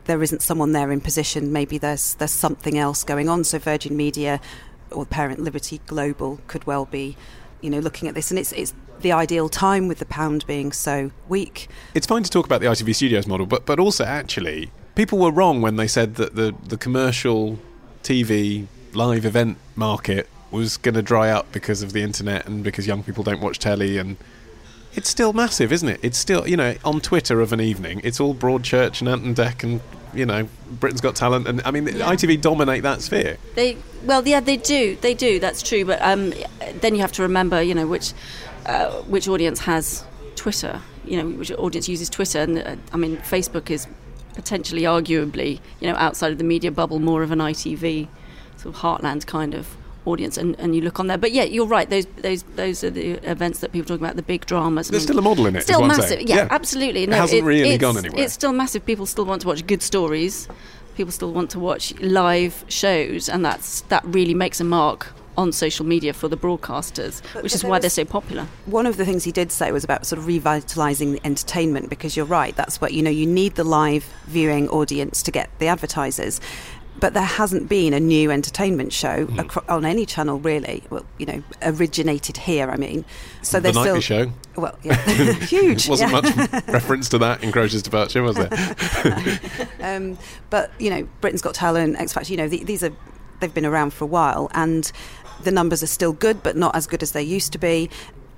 [0.05, 3.45] there isn't someone there in position, maybe there's there's something else going on.
[3.45, 4.40] So Virgin Media
[4.90, 7.17] or parent Liberty Global could well be,
[7.61, 10.73] you know, looking at this, and it's it's the ideal time with the pound being
[10.73, 11.69] so weak.
[11.95, 15.31] It's fine to talk about the ITV Studios model, but but also actually, people were
[15.31, 17.59] wrong when they said that the the commercial
[18.03, 22.87] TV live event market was going to dry up because of the internet and because
[22.87, 24.17] young people don't watch telly and
[24.94, 26.00] it's still massive, isn't it?
[26.02, 29.37] It's still, you know, on Twitter of an evening, it's all Broadchurch and Ant and
[29.37, 29.80] Dec and,
[30.14, 30.48] you know,
[30.80, 31.48] Britain's Got Talent.
[31.48, 32.12] And I mean, yeah.
[32.12, 33.37] ITV dominate that sphere.
[33.54, 34.96] They, well, yeah, they do.
[35.00, 35.40] They do.
[35.40, 35.85] That's true.
[35.85, 36.33] But um,
[36.80, 38.12] then you have to remember, you know, which,
[38.66, 40.04] uh, which audience has
[40.37, 42.38] Twitter, you know, which audience uses Twitter.
[42.38, 43.87] And uh, I mean, Facebook is
[44.35, 48.09] potentially, arguably, you know, outside of the media bubble, more of an ITV
[48.57, 49.76] sort of heartland kind of
[50.07, 51.19] audience and, and you look on there.
[51.19, 51.88] But yeah, you're right.
[51.88, 54.88] Those those those are the events that people talk about, the big dramas.
[54.88, 55.62] There's I mean, still a model in it.
[55.62, 56.23] Still massive.
[56.23, 57.07] Yeah, yeah, absolutely.
[57.07, 58.23] No, it hasn't it, really gone anywhere.
[58.23, 58.85] It's still massive.
[58.85, 60.49] People still want to watch good stories.
[60.97, 65.53] People still want to watch live shows, and that's that really makes a mark on
[65.53, 68.47] social media for the broadcasters, but which is why they're so popular.
[68.67, 72.17] One of the things he did say was about sort of revitalising the entertainment because
[72.17, 75.67] you're right, that's what you know, you need the live viewing audience to get the
[75.67, 76.40] advertisers
[77.00, 79.38] but there hasn't been a new entertainment show mm.
[79.38, 80.83] acro- on any channel really.
[80.90, 82.70] Well, you know, originated here.
[82.70, 83.04] I mean,
[83.42, 84.33] so the there's still show.
[84.57, 84.94] Well, yeah,
[85.35, 85.88] huge.
[85.88, 86.20] wasn't yeah.
[86.20, 88.48] much reference to that in Crozier's departure, was there?
[89.80, 90.18] um,
[90.50, 92.33] but you know, Britain's Got Talent, X Factor.
[92.33, 92.92] You know, the, these are
[93.40, 94.90] they've been around for a while, and
[95.42, 97.90] the numbers are still good, but not as good as they used to be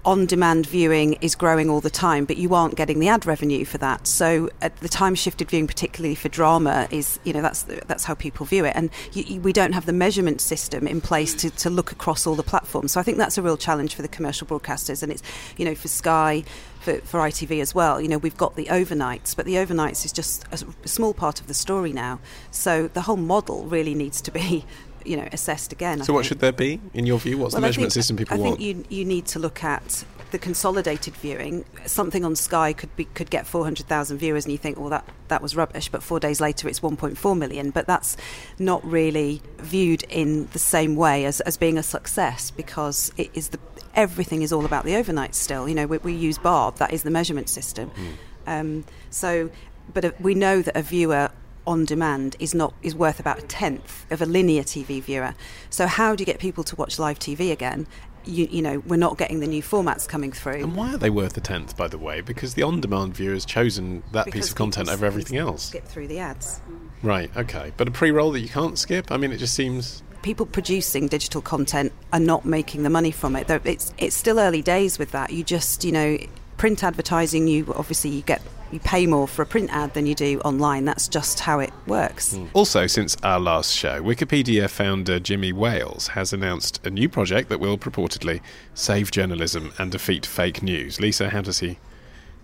[0.06, 3.64] on demand viewing is growing all the time, but you aren't getting the ad revenue
[3.64, 4.06] for that.
[4.06, 8.14] So at the time shifted viewing, particularly for drama, is you know that's that's how
[8.14, 11.50] people view it, and you, you, we don't have the measurement system in place to,
[11.50, 12.92] to look across all the platforms.
[12.92, 15.22] So I think that's a real challenge for the commercial broadcasters, and it's
[15.56, 16.44] you know for Sky.
[16.80, 20.12] For, for ITV as well, you know we've got the overnights, but the overnights is
[20.12, 22.20] just a, a small part of the story now.
[22.52, 24.64] So the whole model really needs to be
[25.06, 26.02] you know assessed again.
[26.02, 27.38] So, what should there be in your view?
[27.38, 28.54] What's well, the measurement think, system people I want?
[28.54, 31.64] I think you you need to look at the consolidated viewing.
[31.86, 34.90] Something on Sky could be could get four hundred thousand viewers, and you think, well,
[34.90, 35.88] that that was rubbish.
[35.88, 37.70] But four days later, it's one point four million.
[37.70, 38.16] But that's
[38.58, 43.48] not really viewed in the same way as as being a success because it is
[43.48, 43.58] the
[43.94, 45.34] everything is all about the overnight.
[45.34, 46.76] Still, you know, we, we use Barb.
[46.76, 47.90] That is the measurement system.
[47.90, 48.12] Mm.
[48.46, 49.50] Um, so,
[49.92, 51.30] but we know that a viewer
[51.66, 55.34] on demand is not is worth about a tenth of a linear TV viewer.
[55.70, 57.86] So how do you get people to watch live TV again?
[58.24, 60.64] You, you, know, we're not getting the new formats coming through.
[60.64, 62.22] And why are they worth a tenth, by the way?
[62.22, 65.66] Because the on-demand viewer has chosen that because piece of content over everything else.
[65.66, 66.60] Skip through the ads.
[67.04, 67.30] Right.
[67.36, 67.72] Okay.
[67.76, 69.12] But a pre-roll that you can't skip.
[69.12, 73.36] I mean, it just seems people producing digital content are not making the money from
[73.36, 73.48] it.
[73.48, 75.30] It's it's still early days with that.
[75.30, 76.18] You just you know
[76.56, 77.46] print advertising.
[77.46, 78.42] You obviously you get
[78.76, 80.84] you pay more for a print ad than you do online.
[80.84, 82.34] That's just how it works.
[82.34, 82.50] Mm.
[82.52, 87.58] Also, since our last show, Wikipedia founder Jimmy Wales has announced a new project that
[87.58, 88.40] will purportedly
[88.74, 91.00] save journalism and defeat fake news.
[91.00, 91.78] Lisa, how does he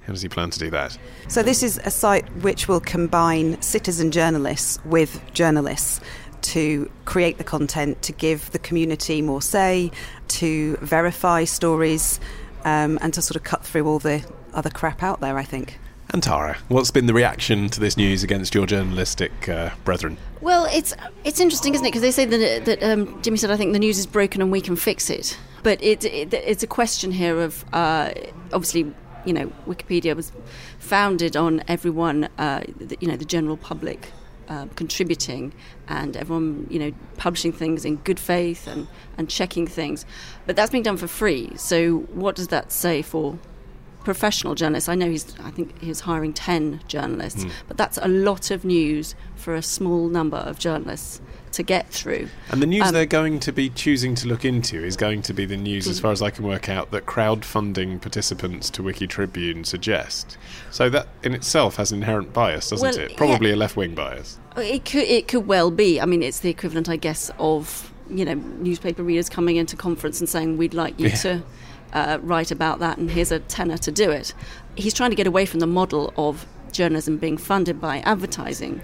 [0.07, 0.99] How does he plan to do that?
[1.29, 6.01] So, this is a site which will combine citizen journalists with journalists
[6.55, 9.93] to create the content, to give the community more say,
[10.29, 12.19] to verify stories,
[12.65, 15.79] um, and to sort of cut through all the other crap out there, I think.
[16.13, 20.19] And Tara, what's been the reaction to this news against your journalistic uh, brethren?
[20.43, 20.95] Well, it's
[21.25, 21.89] it's interesting, isn't it?
[21.89, 24.53] Because they say that, that um, Jimmy said, I think the news is broken and
[24.53, 25.39] we can fix it.
[25.63, 28.11] But it, it it's a question here of uh,
[28.53, 28.93] obviously
[29.25, 30.33] you know, Wikipedia was
[30.79, 34.11] founded on everyone, uh, the, you know, the general public
[34.49, 35.53] uh, contributing
[35.89, 40.05] and everyone, you know, publishing things in good faith and, and checking things.
[40.47, 41.53] But that's being done for free.
[41.57, 43.39] So what does that say for
[44.05, 44.89] professional journalists?
[44.89, 47.53] I know he's, I think he's hiring 10 journalists, mm.
[47.69, 51.21] but that's a lot of news for a small number of journalists
[51.53, 52.29] to get through.
[52.51, 55.35] And the news um, they're going to be choosing to look into is going to
[55.35, 56.03] be the news, as mm.
[56.03, 60.39] far as I can work out, that crowdfunding participants to Wiki Tribune suggest.
[60.71, 63.17] So that in itself has inherent bias, doesn't well, it?
[63.17, 63.57] Probably yeah.
[63.57, 64.39] a left wing bias.
[64.57, 66.01] It could, it could well be.
[66.01, 70.21] I mean, it's the equivalent, I guess, of you know newspaper readers coming into conference
[70.21, 71.15] and saying, "We'd like you yeah.
[71.17, 71.43] to."
[71.93, 74.33] Uh, write about that, and here's a tenner to do it.
[74.77, 78.81] He's trying to get away from the model of journalism being funded by advertising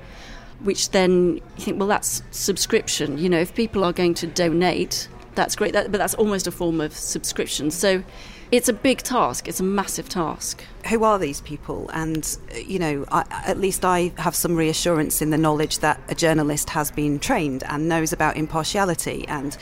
[0.60, 3.18] which then you think, well, that's subscription.
[3.18, 6.50] You know, if people are going to donate, that's great, that, but that's almost a
[6.50, 7.70] form of subscription.
[7.70, 8.02] So
[8.50, 10.64] it's a big task, it's a massive task.
[10.88, 11.90] Who are these people?
[11.92, 16.14] And, you know, I, at least I have some reassurance in the knowledge that a
[16.14, 19.56] journalist has been trained and knows about impartiality and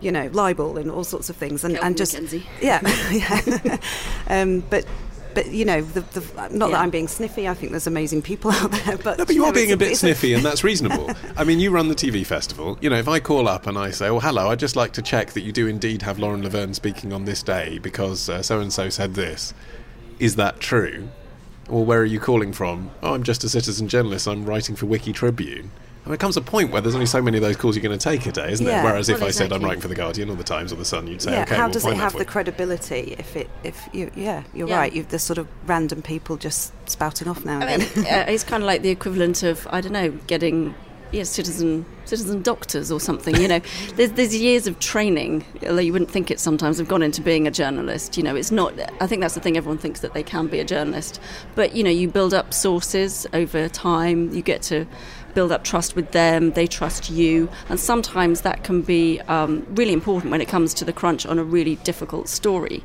[0.00, 2.20] you know, libel and all sorts of things, and, and just
[2.60, 2.80] yeah,
[3.12, 3.76] yeah.
[4.26, 4.84] um, but
[5.34, 6.76] but you know, the, the, not yeah.
[6.76, 7.48] that I'm being sniffy.
[7.48, 9.74] I think there's amazing people out there, but no, but you, you are being a,
[9.74, 11.10] a bit sniffy, and that's reasonable.
[11.36, 12.78] I mean, you run the TV festival.
[12.80, 15.02] You know, if I call up and I say, "Oh, hello, I'd just like to
[15.02, 18.72] check that you do indeed have Lauren Laverne speaking on this day because so and
[18.72, 19.54] so said this,"
[20.18, 21.08] is that true?
[21.68, 22.90] Or where are you calling from?
[23.02, 24.26] Oh, I'm just a citizen journalist.
[24.26, 25.70] I'm writing for Wiki Tribune.
[26.04, 27.82] I mean, it comes a point where there's only so many of those calls you're
[27.82, 28.92] going to take a day, isn't yeah, there?
[28.92, 29.28] Whereas well, if exactly.
[29.28, 31.32] I said I'm writing for the Guardian or the Times or the Sun, you'd say,
[31.32, 34.68] yeah, okay, how we'll does it have the credibility if it if you yeah you're
[34.68, 34.78] yeah.
[34.78, 34.92] right.
[34.92, 37.60] You've the sort of random people just spouting off now.
[37.60, 40.74] I mean, uh, it's kind of like the equivalent of I don't know getting
[41.12, 43.36] yeah, citizen citizen doctors or something.
[43.36, 43.60] You know,
[43.96, 45.44] there's there's years of training.
[45.62, 48.16] Although you wouldn't think it sometimes have gone into being a journalist.
[48.16, 48.74] You know, it's not.
[49.00, 49.56] I think that's the thing.
[49.56, 51.20] Everyone thinks that they can be a journalist,
[51.54, 54.32] but you know, you build up sources over time.
[54.32, 54.86] You get to
[55.34, 59.92] build up trust with them, they trust you, and sometimes that can be um, really
[59.92, 62.82] important when it comes to the crunch on a really difficult story.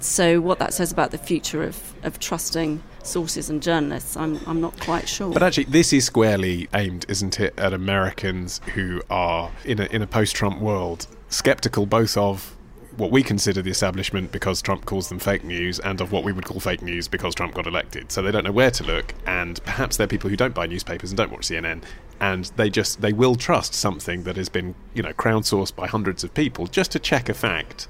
[0.00, 4.60] So, what that says about the future of, of trusting sources and journalists, I'm, I'm
[4.60, 5.32] not quite sure.
[5.32, 10.02] But actually, this is squarely aimed, isn't it, at Americans who are in a, in
[10.02, 12.56] a post Trump world skeptical both of
[12.98, 16.32] what we consider the establishment because Trump calls them fake news, and of what we
[16.32, 18.10] would call fake news because Trump got elected.
[18.12, 21.10] So they don't know where to look, and perhaps they're people who don't buy newspapers
[21.10, 21.82] and don't watch CNN,
[22.20, 26.24] and they just they will trust something that has been you know crowdsourced by hundreds
[26.24, 27.86] of people just to check a fact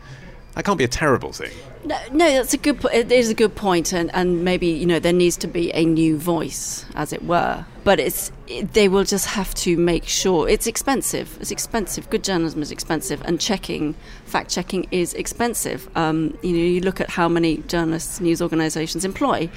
[0.58, 1.52] that can't be a terrible thing.
[1.84, 2.84] No, no, that's a good.
[2.92, 5.84] It is a good point, and, and maybe you know there needs to be a
[5.84, 7.64] new voice, as it were.
[7.84, 11.38] But it's it, they will just have to make sure it's expensive.
[11.40, 12.10] It's expensive.
[12.10, 13.94] Good journalism is expensive, and checking,
[14.24, 15.88] fact checking is expensive.
[15.96, 19.48] Um, you know, you look at how many journalists news organisations employ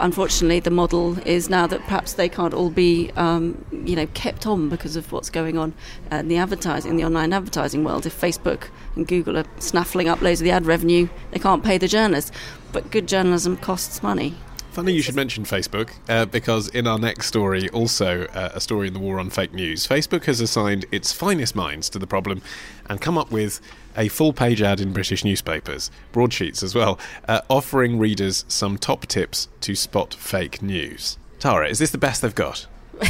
[0.00, 4.46] unfortunately, the model is now that perhaps they can't all be, um, you know, kept
[4.46, 5.74] on because of what's going on
[6.10, 8.06] in the advertising, in the online advertising world.
[8.06, 11.78] If Facebook and Google are snaffling up loads of the ad revenue, they can't pay
[11.78, 12.32] the journalists.
[12.72, 14.34] But good journalism costs money.
[14.78, 18.86] Funny you should mention Facebook uh, because in our next story, also uh, a story
[18.86, 22.40] in the war on fake news, Facebook has assigned its finest minds to the problem
[22.88, 23.60] and come up with
[23.96, 29.04] a full page ad in British newspapers, broadsheets as well, uh, offering readers some top
[29.06, 31.18] tips to spot fake news.
[31.40, 32.68] Tara, is this the best they've got?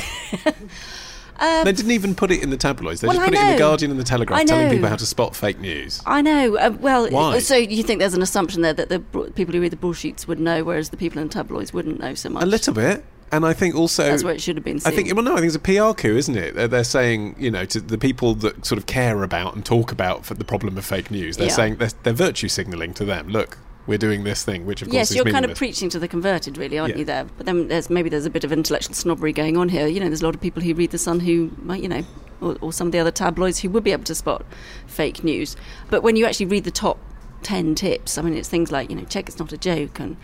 [1.40, 3.00] Um, they didn't even put it in the tabloids.
[3.00, 5.06] They well, just put it in the Guardian and the Telegraph, telling people how to
[5.06, 6.02] spot fake news.
[6.04, 6.56] I know.
[6.56, 7.38] Uh, well, Why?
[7.38, 9.00] so you think there's an assumption there that the
[9.34, 12.14] people who read the broadsheets would know, whereas the people in the tabloids wouldn't know
[12.14, 12.42] so much.
[12.42, 13.04] A little bit.
[13.30, 14.80] And I think also that's where it should have been.
[14.80, 14.92] Seen.
[14.92, 16.54] I think well, no, I think it's a PR coup, isn't it?
[16.54, 19.92] They're, they're, saying, you know, to the people that sort of care about and talk
[19.92, 21.52] about the problem of fake news, they're yeah.
[21.52, 23.28] saying they're, they're virtue signalling to them.
[23.28, 25.98] Look, we're doing this thing, which of yes, course yes, you're kind of preaching to
[25.98, 26.98] the converted, really, aren't yeah.
[26.98, 27.04] you?
[27.04, 29.86] There, but then there's maybe there's a bit of intellectual snobbery going on here.
[29.86, 32.04] You know, there's a lot of people who read the Sun who might, you know,
[32.40, 34.44] or, or some of the other tabloids who would be able to spot
[34.86, 35.56] fake news.
[35.90, 36.98] But when you actually read the top
[37.42, 38.18] 10 tips.
[38.18, 40.16] I mean, it's things like, you know, check it's not a joke and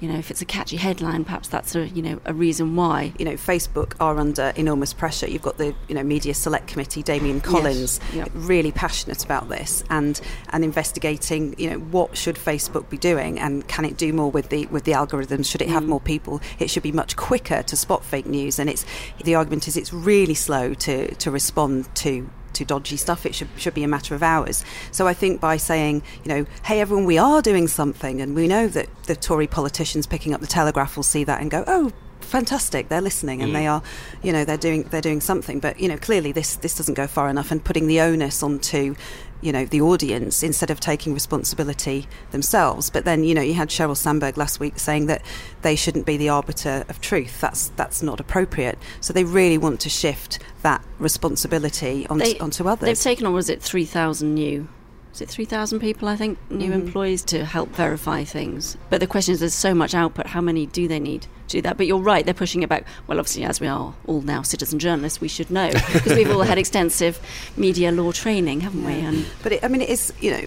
[0.00, 3.12] you know, if it's a catchy headline, perhaps that's a you know a reason why.
[3.18, 5.28] You know, Facebook are under enormous pressure.
[5.28, 8.16] You've got the you know Media Select Committee, Damian Collins, yes.
[8.16, 8.30] yep.
[8.34, 10.20] really passionate about this and
[10.50, 11.54] and investigating.
[11.58, 14.84] You know, what should Facebook be doing, and can it do more with the with
[14.84, 15.46] the algorithms?
[15.46, 15.88] Should it have mm.
[15.88, 16.40] more people?
[16.58, 18.58] It should be much quicker to spot fake news.
[18.58, 18.86] And it's
[19.22, 23.26] the argument is it's really slow to to respond to to dodgy stuff.
[23.26, 24.64] It should should be a matter of hours.
[24.90, 28.46] So I think by saying, you know, hey everyone, we are doing something, and we
[28.46, 31.92] know that the Tory politicians picking up the Telegraph will see that and go, oh,
[32.20, 33.54] fantastic they're listening and mm.
[33.54, 33.82] they are
[34.22, 37.06] you know they're doing they're doing something but you know clearly this this doesn't go
[37.06, 38.94] far enough and putting the onus onto
[39.40, 42.90] you know the audience instead of taking responsibility themselves.
[42.90, 45.22] But then you know you had Sheryl Sandberg last week saying that
[45.62, 47.40] they shouldn't be the arbiter of truth.
[47.40, 48.78] That's that's not appropriate.
[49.00, 52.86] So they really want to shift that responsibility onto, they, onto others.
[52.86, 54.68] They've taken on was it three thousand new
[55.12, 56.72] is it 3,000 people, I think, new mm-hmm.
[56.72, 58.76] employees to help verify things.
[58.90, 61.62] But the question is, there's so much output, how many do they need to do
[61.62, 61.76] that?
[61.76, 62.86] But you're right, they're pushing it back.
[63.06, 66.42] Well, obviously, as we are all now citizen journalists, we should know, because we've all
[66.42, 67.20] had extensive
[67.56, 68.92] media law training, haven't we?
[68.92, 70.44] And but it, I mean, it is, you know,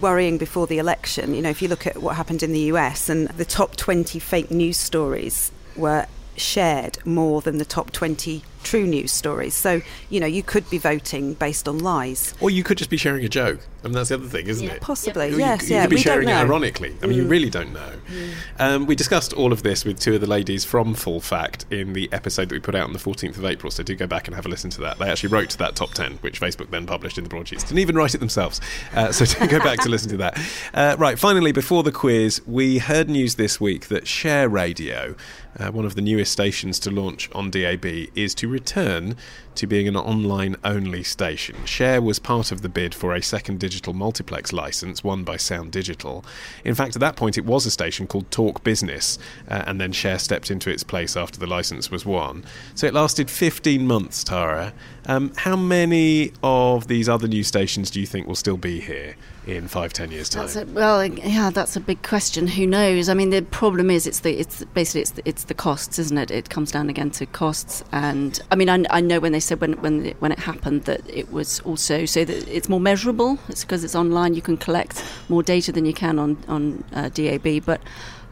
[0.00, 1.34] worrying before the election.
[1.34, 4.18] You know, if you look at what happened in the US and the top 20
[4.18, 6.06] fake news stories were
[6.36, 9.54] shared more than the top 20 true news stories.
[9.54, 12.34] So, you know, you could be voting based on lies.
[12.38, 13.60] Or you could just be sharing a joke.
[13.82, 14.82] I mean, that's the other thing, isn't yeah, it?
[14.82, 15.70] Possibly, you, yes.
[15.70, 16.94] You, yeah, could be we sharing it ironically.
[17.02, 17.22] I mean, mm.
[17.22, 17.92] you really don't know.
[18.08, 18.32] Mm.
[18.58, 21.94] Um, we discussed all of this with two of the ladies from Full Fact in
[21.94, 24.26] the episode that we put out on the 14th of April, so do go back
[24.26, 24.98] and have a listen to that.
[24.98, 27.62] They actually wrote that top 10, which Facebook then published in the broadsheets.
[27.62, 28.60] Didn't even write it themselves.
[28.94, 30.38] Uh, so do go back to listen to that.
[30.74, 35.14] Uh, right, finally, before the quiz, we heard news this week that Share Radio,
[35.58, 37.84] uh, one of the newest stations to launch on DAB,
[38.14, 39.16] is to return
[39.54, 41.64] to being an online only station.
[41.64, 45.72] Share was part of the bid for a second digital multiplex license won by Sound
[45.72, 46.24] Digital.
[46.64, 49.92] In fact, at that point, it was a station called Talk Business, uh, and then
[49.92, 52.44] Share stepped into its place after the license was won.
[52.74, 54.72] So it lasted 15 months, Tara.
[55.06, 59.16] Um, how many of these other new stations do you think will still be here?
[59.48, 60.46] In five, ten years' time?
[60.54, 62.46] A, well, yeah, that's a big question.
[62.46, 63.08] Who knows?
[63.08, 66.18] I mean, the problem is it's the it's basically it's the, it's the costs, isn't
[66.18, 66.30] it?
[66.30, 69.62] It comes down again to costs, and I mean, I, I know when they said
[69.62, 73.38] when when it, when it happened that it was also so that it's more measurable.
[73.48, 74.34] It's because it's online.
[74.34, 77.80] You can collect more data than you can on on uh, DAB, but.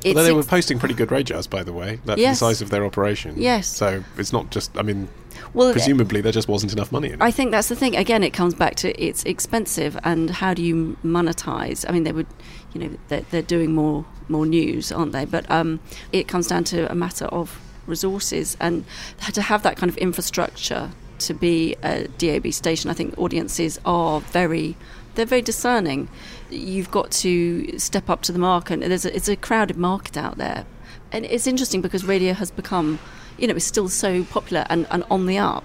[0.04, 2.38] Although they were posting pretty good RAJARs, by the way, that's yes.
[2.38, 3.34] the size of their operation.
[3.38, 3.66] Yes.
[3.66, 5.08] So it's not just, I mean,
[5.56, 7.22] well, presumably there just wasn't enough money in it.
[7.22, 7.96] I think that's the thing.
[7.96, 11.84] Again, it comes back to it's expensive, and how do you monetize?
[11.88, 12.26] I mean, they would,
[12.72, 15.24] you know, they're, they're doing more more news, aren't they?
[15.24, 15.80] But um,
[16.12, 18.84] it comes down to a matter of resources and
[19.32, 22.90] to have that kind of infrastructure to be a DAB station.
[22.90, 24.76] I think audiences are very
[25.14, 26.08] they're very discerning.
[26.50, 28.80] You've got to step up to the market.
[28.80, 30.66] There's a, it's a crowded market out there,
[31.10, 32.98] and it's interesting because radio has become
[33.38, 35.64] you know, is still so popular and, and on the up.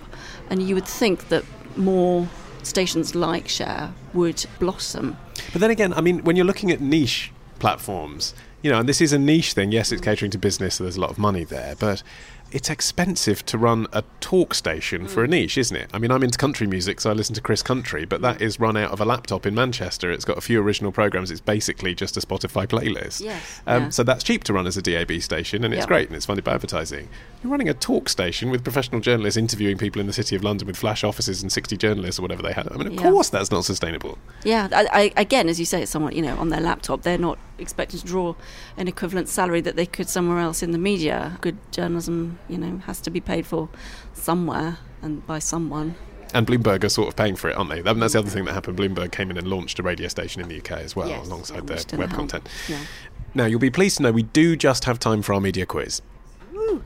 [0.50, 1.44] And you would think that
[1.76, 2.28] more
[2.64, 5.18] stations like Share would blossom.
[5.52, 9.02] But then again, I mean, when you're looking at niche platforms, you know, and this
[9.02, 9.72] is a niche thing.
[9.72, 11.76] Yes, it's catering to business, so there's a lot of money there.
[11.80, 12.04] But
[12.52, 15.32] it's expensive to run a talk station for a mm.
[15.32, 15.90] niche, isn't it?
[15.94, 18.60] I mean, I'm into country music, so I listen to Chris Country, but that is
[18.60, 20.12] run out of a laptop in Manchester.
[20.12, 21.32] It's got a few original programs.
[21.32, 23.22] It's basically just a Spotify playlist.
[23.22, 23.62] Yes.
[23.68, 23.90] Um, yeah.
[23.90, 25.88] So that's cheap to run as a DAB station, and it's yep.
[25.88, 27.08] great, and it's funded by advertising.
[27.44, 30.68] You're running a talk station with professional journalists interviewing people in the City of London
[30.68, 32.72] with flash offices and 60 journalists or whatever they had.
[32.72, 33.02] I mean, of yeah.
[33.02, 34.18] course that's not sustainable.
[34.44, 34.68] Yeah.
[34.72, 37.02] I, I, again, as you say, it's somewhat, you know, on their laptop.
[37.04, 38.36] They're not expecting to draw
[38.78, 41.38] an equivalent salary that they could somewhere else in the media.
[41.42, 43.70] Good journalism, you know, has to be paid for
[44.14, 45.96] somewhere and by someone.
[46.34, 47.82] And Bloomberg are sort of paying for it, aren't they?
[47.82, 48.78] that's the other thing that happened.
[48.78, 51.68] Bloomberg came in and launched a radio station in the UK as well, yes, alongside
[51.68, 52.48] their web content.
[52.68, 52.80] Yeah.
[53.34, 56.02] Now, you'll be pleased to know we do just have time for our media quiz.
[56.54, 56.84] Woo!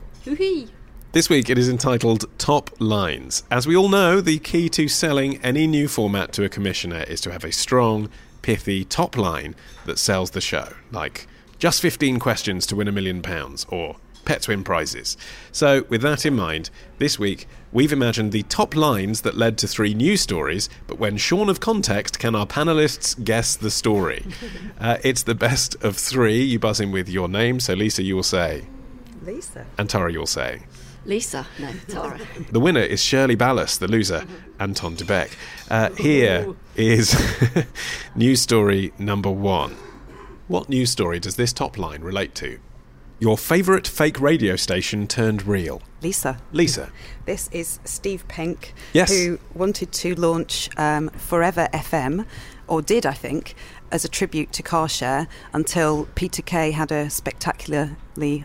[1.12, 3.44] This week it is entitled Top Lines.
[3.50, 7.20] As we all know, the key to selling any new format to a commissioner is
[7.22, 8.10] to have a strong,
[8.42, 11.26] pithy top line that sells the show, like
[11.58, 15.16] just 15 questions to win a million pounds, or pet to win prizes.
[15.52, 19.68] So, with that in mind, this week we've imagined the top lines that led to
[19.68, 24.24] three news stories, but when shorn of context, can our panelists guess the story?
[24.78, 26.42] Uh, it's the best of three.
[26.42, 28.66] You buzz in with your name, so Lisa, you will say.
[29.22, 29.64] Lisa.
[29.78, 30.64] And Tara, you'll say.
[31.06, 32.20] Lisa, no, Tara.
[32.50, 34.24] the winner is Shirley Ballas, the loser,
[34.58, 35.30] Anton du Beke.
[35.70, 37.14] Uh, here is
[38.16, 39.76] news story number one.
[40.48, 42.58] What news story does this top line relate to?
[43.18, 45.80] Your favourite fake radio station turned real.
[46.02, 46.38] Lisa.
[46.52, 46.90] Lisa.
[47.24, 49.10] This is Steve Penk, Yes.
[49.10, 52.24] who wanted to launch um, Forever FM,
[52.68, 53.54] or did, I think,
[53.90, 58.44] as a tribute to Carshare until Peter Kay had a spectacularly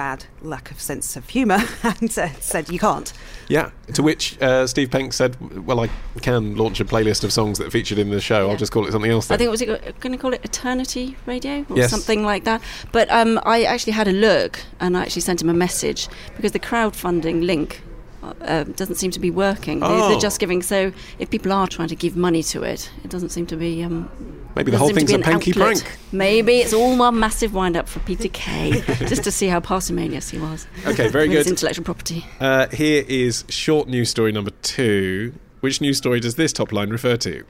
[0.00, 3.12] bad lack of sense of humour and uh, said, You can't.
[3.48, 3.70] Yeah.
[3.92, 5.36] To which uh, Steve Penk said,
[5.66, 5.90] "Well, I
[6.22, 8.48] can launch a playlist of songs that featured in the show.
[8.48, 9.34] I'll just call it something else." Then.
[9.34, 11.90] I think what was it going to call it Eternity Radio or Yes.
[11.90, 12.62] something like that.
[12.92, 16.52] But um, I actually had a look and I actually sent him a message because
[16.52, 17.82] the crowdfunding link
[18.22, 19.82] uh, doesn't seem to be working.
[19.82, 20.08] Oh.
[20.10, 20.62] They're just giving.
[20.62, 23.82] So if people are trying to give money to it, it doesn't seem to be.
[23.82, 24.10] Um,
[24.56, 25.54] Maybe the whole thing's a outlet.
[25.54, 25.98] prank.
[26.12, 30.30] Maybe it's all one massive wind up for Peter Kay, just to see how parsimonious
[30.30, 30.66] he was.
[30.86, 31.46] Okay, very good.
[31.46, 32.26] intellectual property.
[32.40, 35.34] Uh, here is short news story number two.
[35.60, 37.44] Which news story does this top line refer to?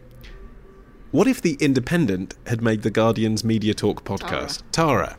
[1.11, 4.63] What if The Independent had made the Guardian's Media Talk podcast?
[4.71, 5.17] Tara.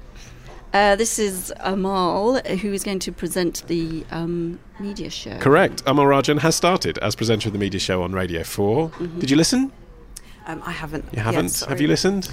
[0.73, 5.37] Uh, this is Amol, who is going to present the um, media show.
[5.39, 5.83] Correct.
[5.85, 8.89] Amol Rajan has started as presenter of the media show on Radio 4.
[8.89, 9.19] Mm-hmm.
[9.19, 9.71] Did you listen?
[10.47, 11.05] Um, I haven't.
[11.11, 11.49] You haven't?
[11.49, 11.69] sorry.
[11.71, 12.31] Have you listened?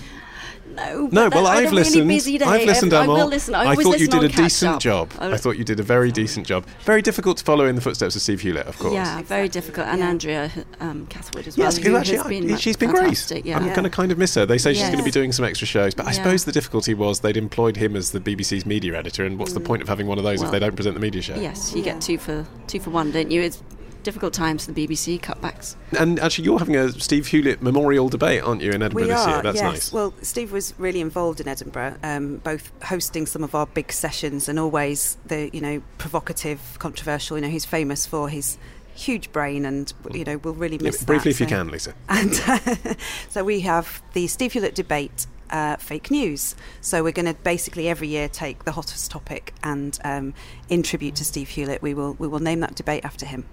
[0.75, 2.09] No, No, well, I I've really listened.
[2.39, 2.45] day.
[2.45, 3.55] I've listened, I, I will listen.
[3.55, 4.81] I, always thought you did a decent up.
[4.81, 5.13] job.
[5.19, 6.67] I, I thought you did a very decent job.
[6.85, 8.95] Very difficult to follow in the footsteps of Steve Hewlett, of course.
[8.95, 9.87] Yeah, very difficult.
[9.89, 10.09] And Yeah.
[10.09, 10.51] Andrea
[10.81, 11.67] um, Catherwood as well.
[11.67, 13.51] Yes, who actually, I- been she's been fantastic, great.
[13.51, 13.57] Yeah.
[13.59, 14.47] I'm going to kind of miss her.
[14.47, 16.95] They say she's going to be doing some extra shows, but I suppose the difficulty
[16.95, 20.07] was they'd employed him as the BBC's media editor, and what's the point of having
[20.07, 21.35] one of those if they don't present the media show?
[21.37, 21.93] Yes, you Yeah.
[21.95, 23.43] get two for two for one, don't you?
[23.43, 23.63] It's
[24.03, 25.77] difficult times for the BBC cutbacks.
[25.99, 29.21] And actually, you're having a Steve Hewlett memorial debate, aren't you, in Edinburgh We this
[29.21, 29.43] are, year?
[29.43, 29.65] That's yes.
[29.65, 29.93] nice.
[29.93, 34.49] Well, Steve was really involved in Edinburgh, um, both hosting some of our big sessions
[34.49, 37.37] and always the, you know, provocative, controversial.
[37.37, 38.59] You know, he's famous for his
[38.95, 41.95] huge brain, and you know, we'll really Yeah, briefly, that, if you can, Lisa.
[42.09, 42.35] And
[43.29, 45.27] so we have the Steve Hewlett debate.
[45.51, 46.55] Uh, fake news.
[46.83, 50.35] So we're going to basically every year take the hottest topic and, um,
[50.69, 53.47] in tribute to Steve Hewlett, we will we will name that debate after him.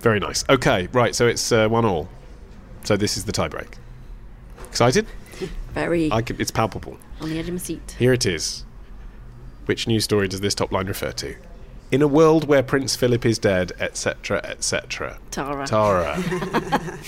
[0.00, 0.44] Very nice.
[0.48, 1.14] Okay, right.
[1.14, 2.08] So it's uh, one all.
[2.84, 3.74] So this is the tiebreak.
[4.68, 5.06] Excited?
[5.74, 6.96] Very I can, it's palpable.
[7.20, 7.96] on the edge of my seat.
[7.98, 8.64] Here it is.
[9.66, 11.34] Which news story does this top line refer to?
[11.90, 15.18] In a world where Prince Philip is dead, etc., etc.
[15.30, 15.66] Tara.
[15.66, 16.22] Tara.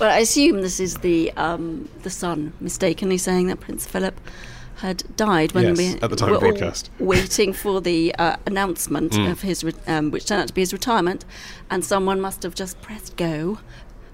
[0.00, 4.20] Well, I assume this is the um, the Sun mistakenly saying that Prince Philip
[4.78, 6.90] had died when Yes, we at the time were of broadcast.
[6.98, 9.30] waiting for the uh, announcement Mm.
[9.30, 11.24] of his, re- um, which turned out to be his retirement,
[11.70, 13.58] and someone must have just pressed go.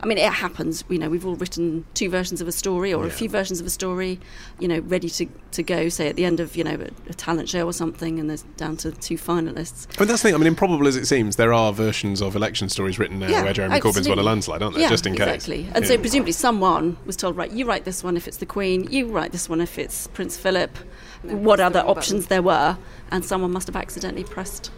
[0.00, 0.84] I mean, it happens.
[0.88, 3.66] You know, we've all written two versions of a story or a few versions of
[3.66, 4.20] a story,
[4.58, 5.88] you know, ready to, to go.
[5.88, 8.42] Say at the end of you know a, a talent show or something, and there's
[8.56, 9.86] down to two finalists.
[9.96, 10.34] I mean, that's the thing.
[10.34, 13.52] I mean, improbable as it seems, there are versions of election stories written now where
[13.52, 14.82] Jeremy Corbyn's won a landslide, aren't there?
[14.82, 15.22] Yeah, Just in case.
[15.26, 15.68] exactly.
[15.74, 15.90] And Yeah.
[15.92, 19.06] so presumably someone was told, right, you write this one if it's the Queen, you
[19.08, 20.76] write this one if it's Prince Philip,
[21.22, 22.76] what press the other wrong options there were,
[23.10, 24.70] and someone must have accidentally pressed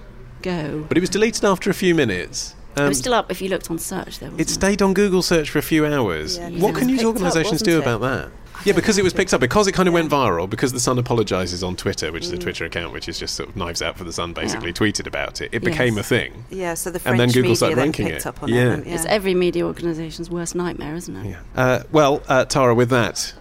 [0.43, 0.85] go.
[0.89, 2.55] But it was deleted after a few minutes.
[2.77, 4.29] It Um, was still up if you looked on search there.
[4.29, 6.37] it wasn't stayed on Google search for a few hours.
[6.39, 8.29] Yeah, 'cause what can was news organisations do wasn't about that?
[8.65, 10.99] Yeah, because it was picked up, because it kind of went viral, because the Sun
[10.99, 13.97] apologises on Twitter, which is a Twitter account which is just sort of knives out
[13.97, 14.73] for the Sun, basically Yeah.
[14.75, 15.51] tweeted about it.
[15.53, 15.73] It Yes.
[15.73, 16.45] became a thing.
[16.51, 18.27] Yeah, so the And then Google media started ranking picked it.
[18.27, 18.57] up on Yeah.
[18.57, 18.73] it.
[18.73, 21.27] and- It's every media organisation's worst nightmare, isn't it?
[21.31, 21.37] Yeah.
[21.63, 23.35] Uh, well, uh, Tara, with that,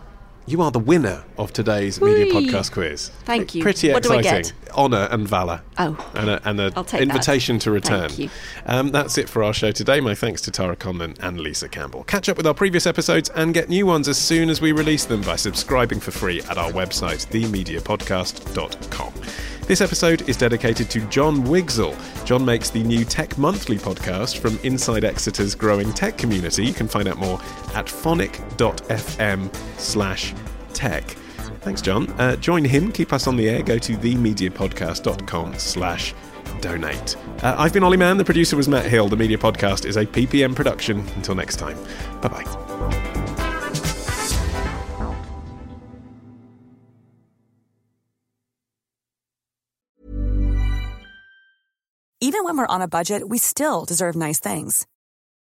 [0.45, 3.09] you are the winner of today's media podcast quiz.
[3.25, 3.63] Thank you.
[3.63, 4.51] Pretty What do I exciting.
[4.75, 5.61] Honour and valour.
[5.77, 6.11] Oh.
[6.15, 7.01] And a, and a I'll that.
[7.01, 8.09] invitation to return.
[8.09, 8.29] Thank you.
[8.65, 9.99] Um, that's it for our show today.
[9.99, 12.03] My thanks to Tara Conlan and Lisa Campbell.
[12.03, 15.05] Catch up with our previous episodes and get new ones as soon as we release
[15.05, 19.13] them by subscribing for free at our website, themediapodcast.com.
[19.67, 21.95] This episode is dedicated to John Wigsell.
[22.23, 26.63] John makes the new Tech Monthly podcast from inside Exeter's growing tech community.
[26.63, 27.39] You can find out more
[27.73, 30.35] at phonic.fm slash
[30.73, 31.15] tech.
[31.65, 32.07] Thanks, John.
[32.19, 36.13] Uh, join him, keep us on the air, go to themediapodcast.com slash
[36.61, 37.15] donate.
[37.41, 39.09] Uh, I've been Olly Mann, the producer was Matt Hill.
[39.09, 40.99] The Media Podcast is a PPM production.
[41.15, 41.75] Until next time,
[42.21, 42.45] bye-bye.
[52.21, 54.85] Even when we're on a budget, we still deserve nice things.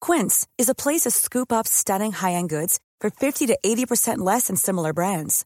[0.01, 4.47] Quince is a place to scoop up stunning high-end goods for 50 to 80% less
[4.47, 5.45] than similar brands.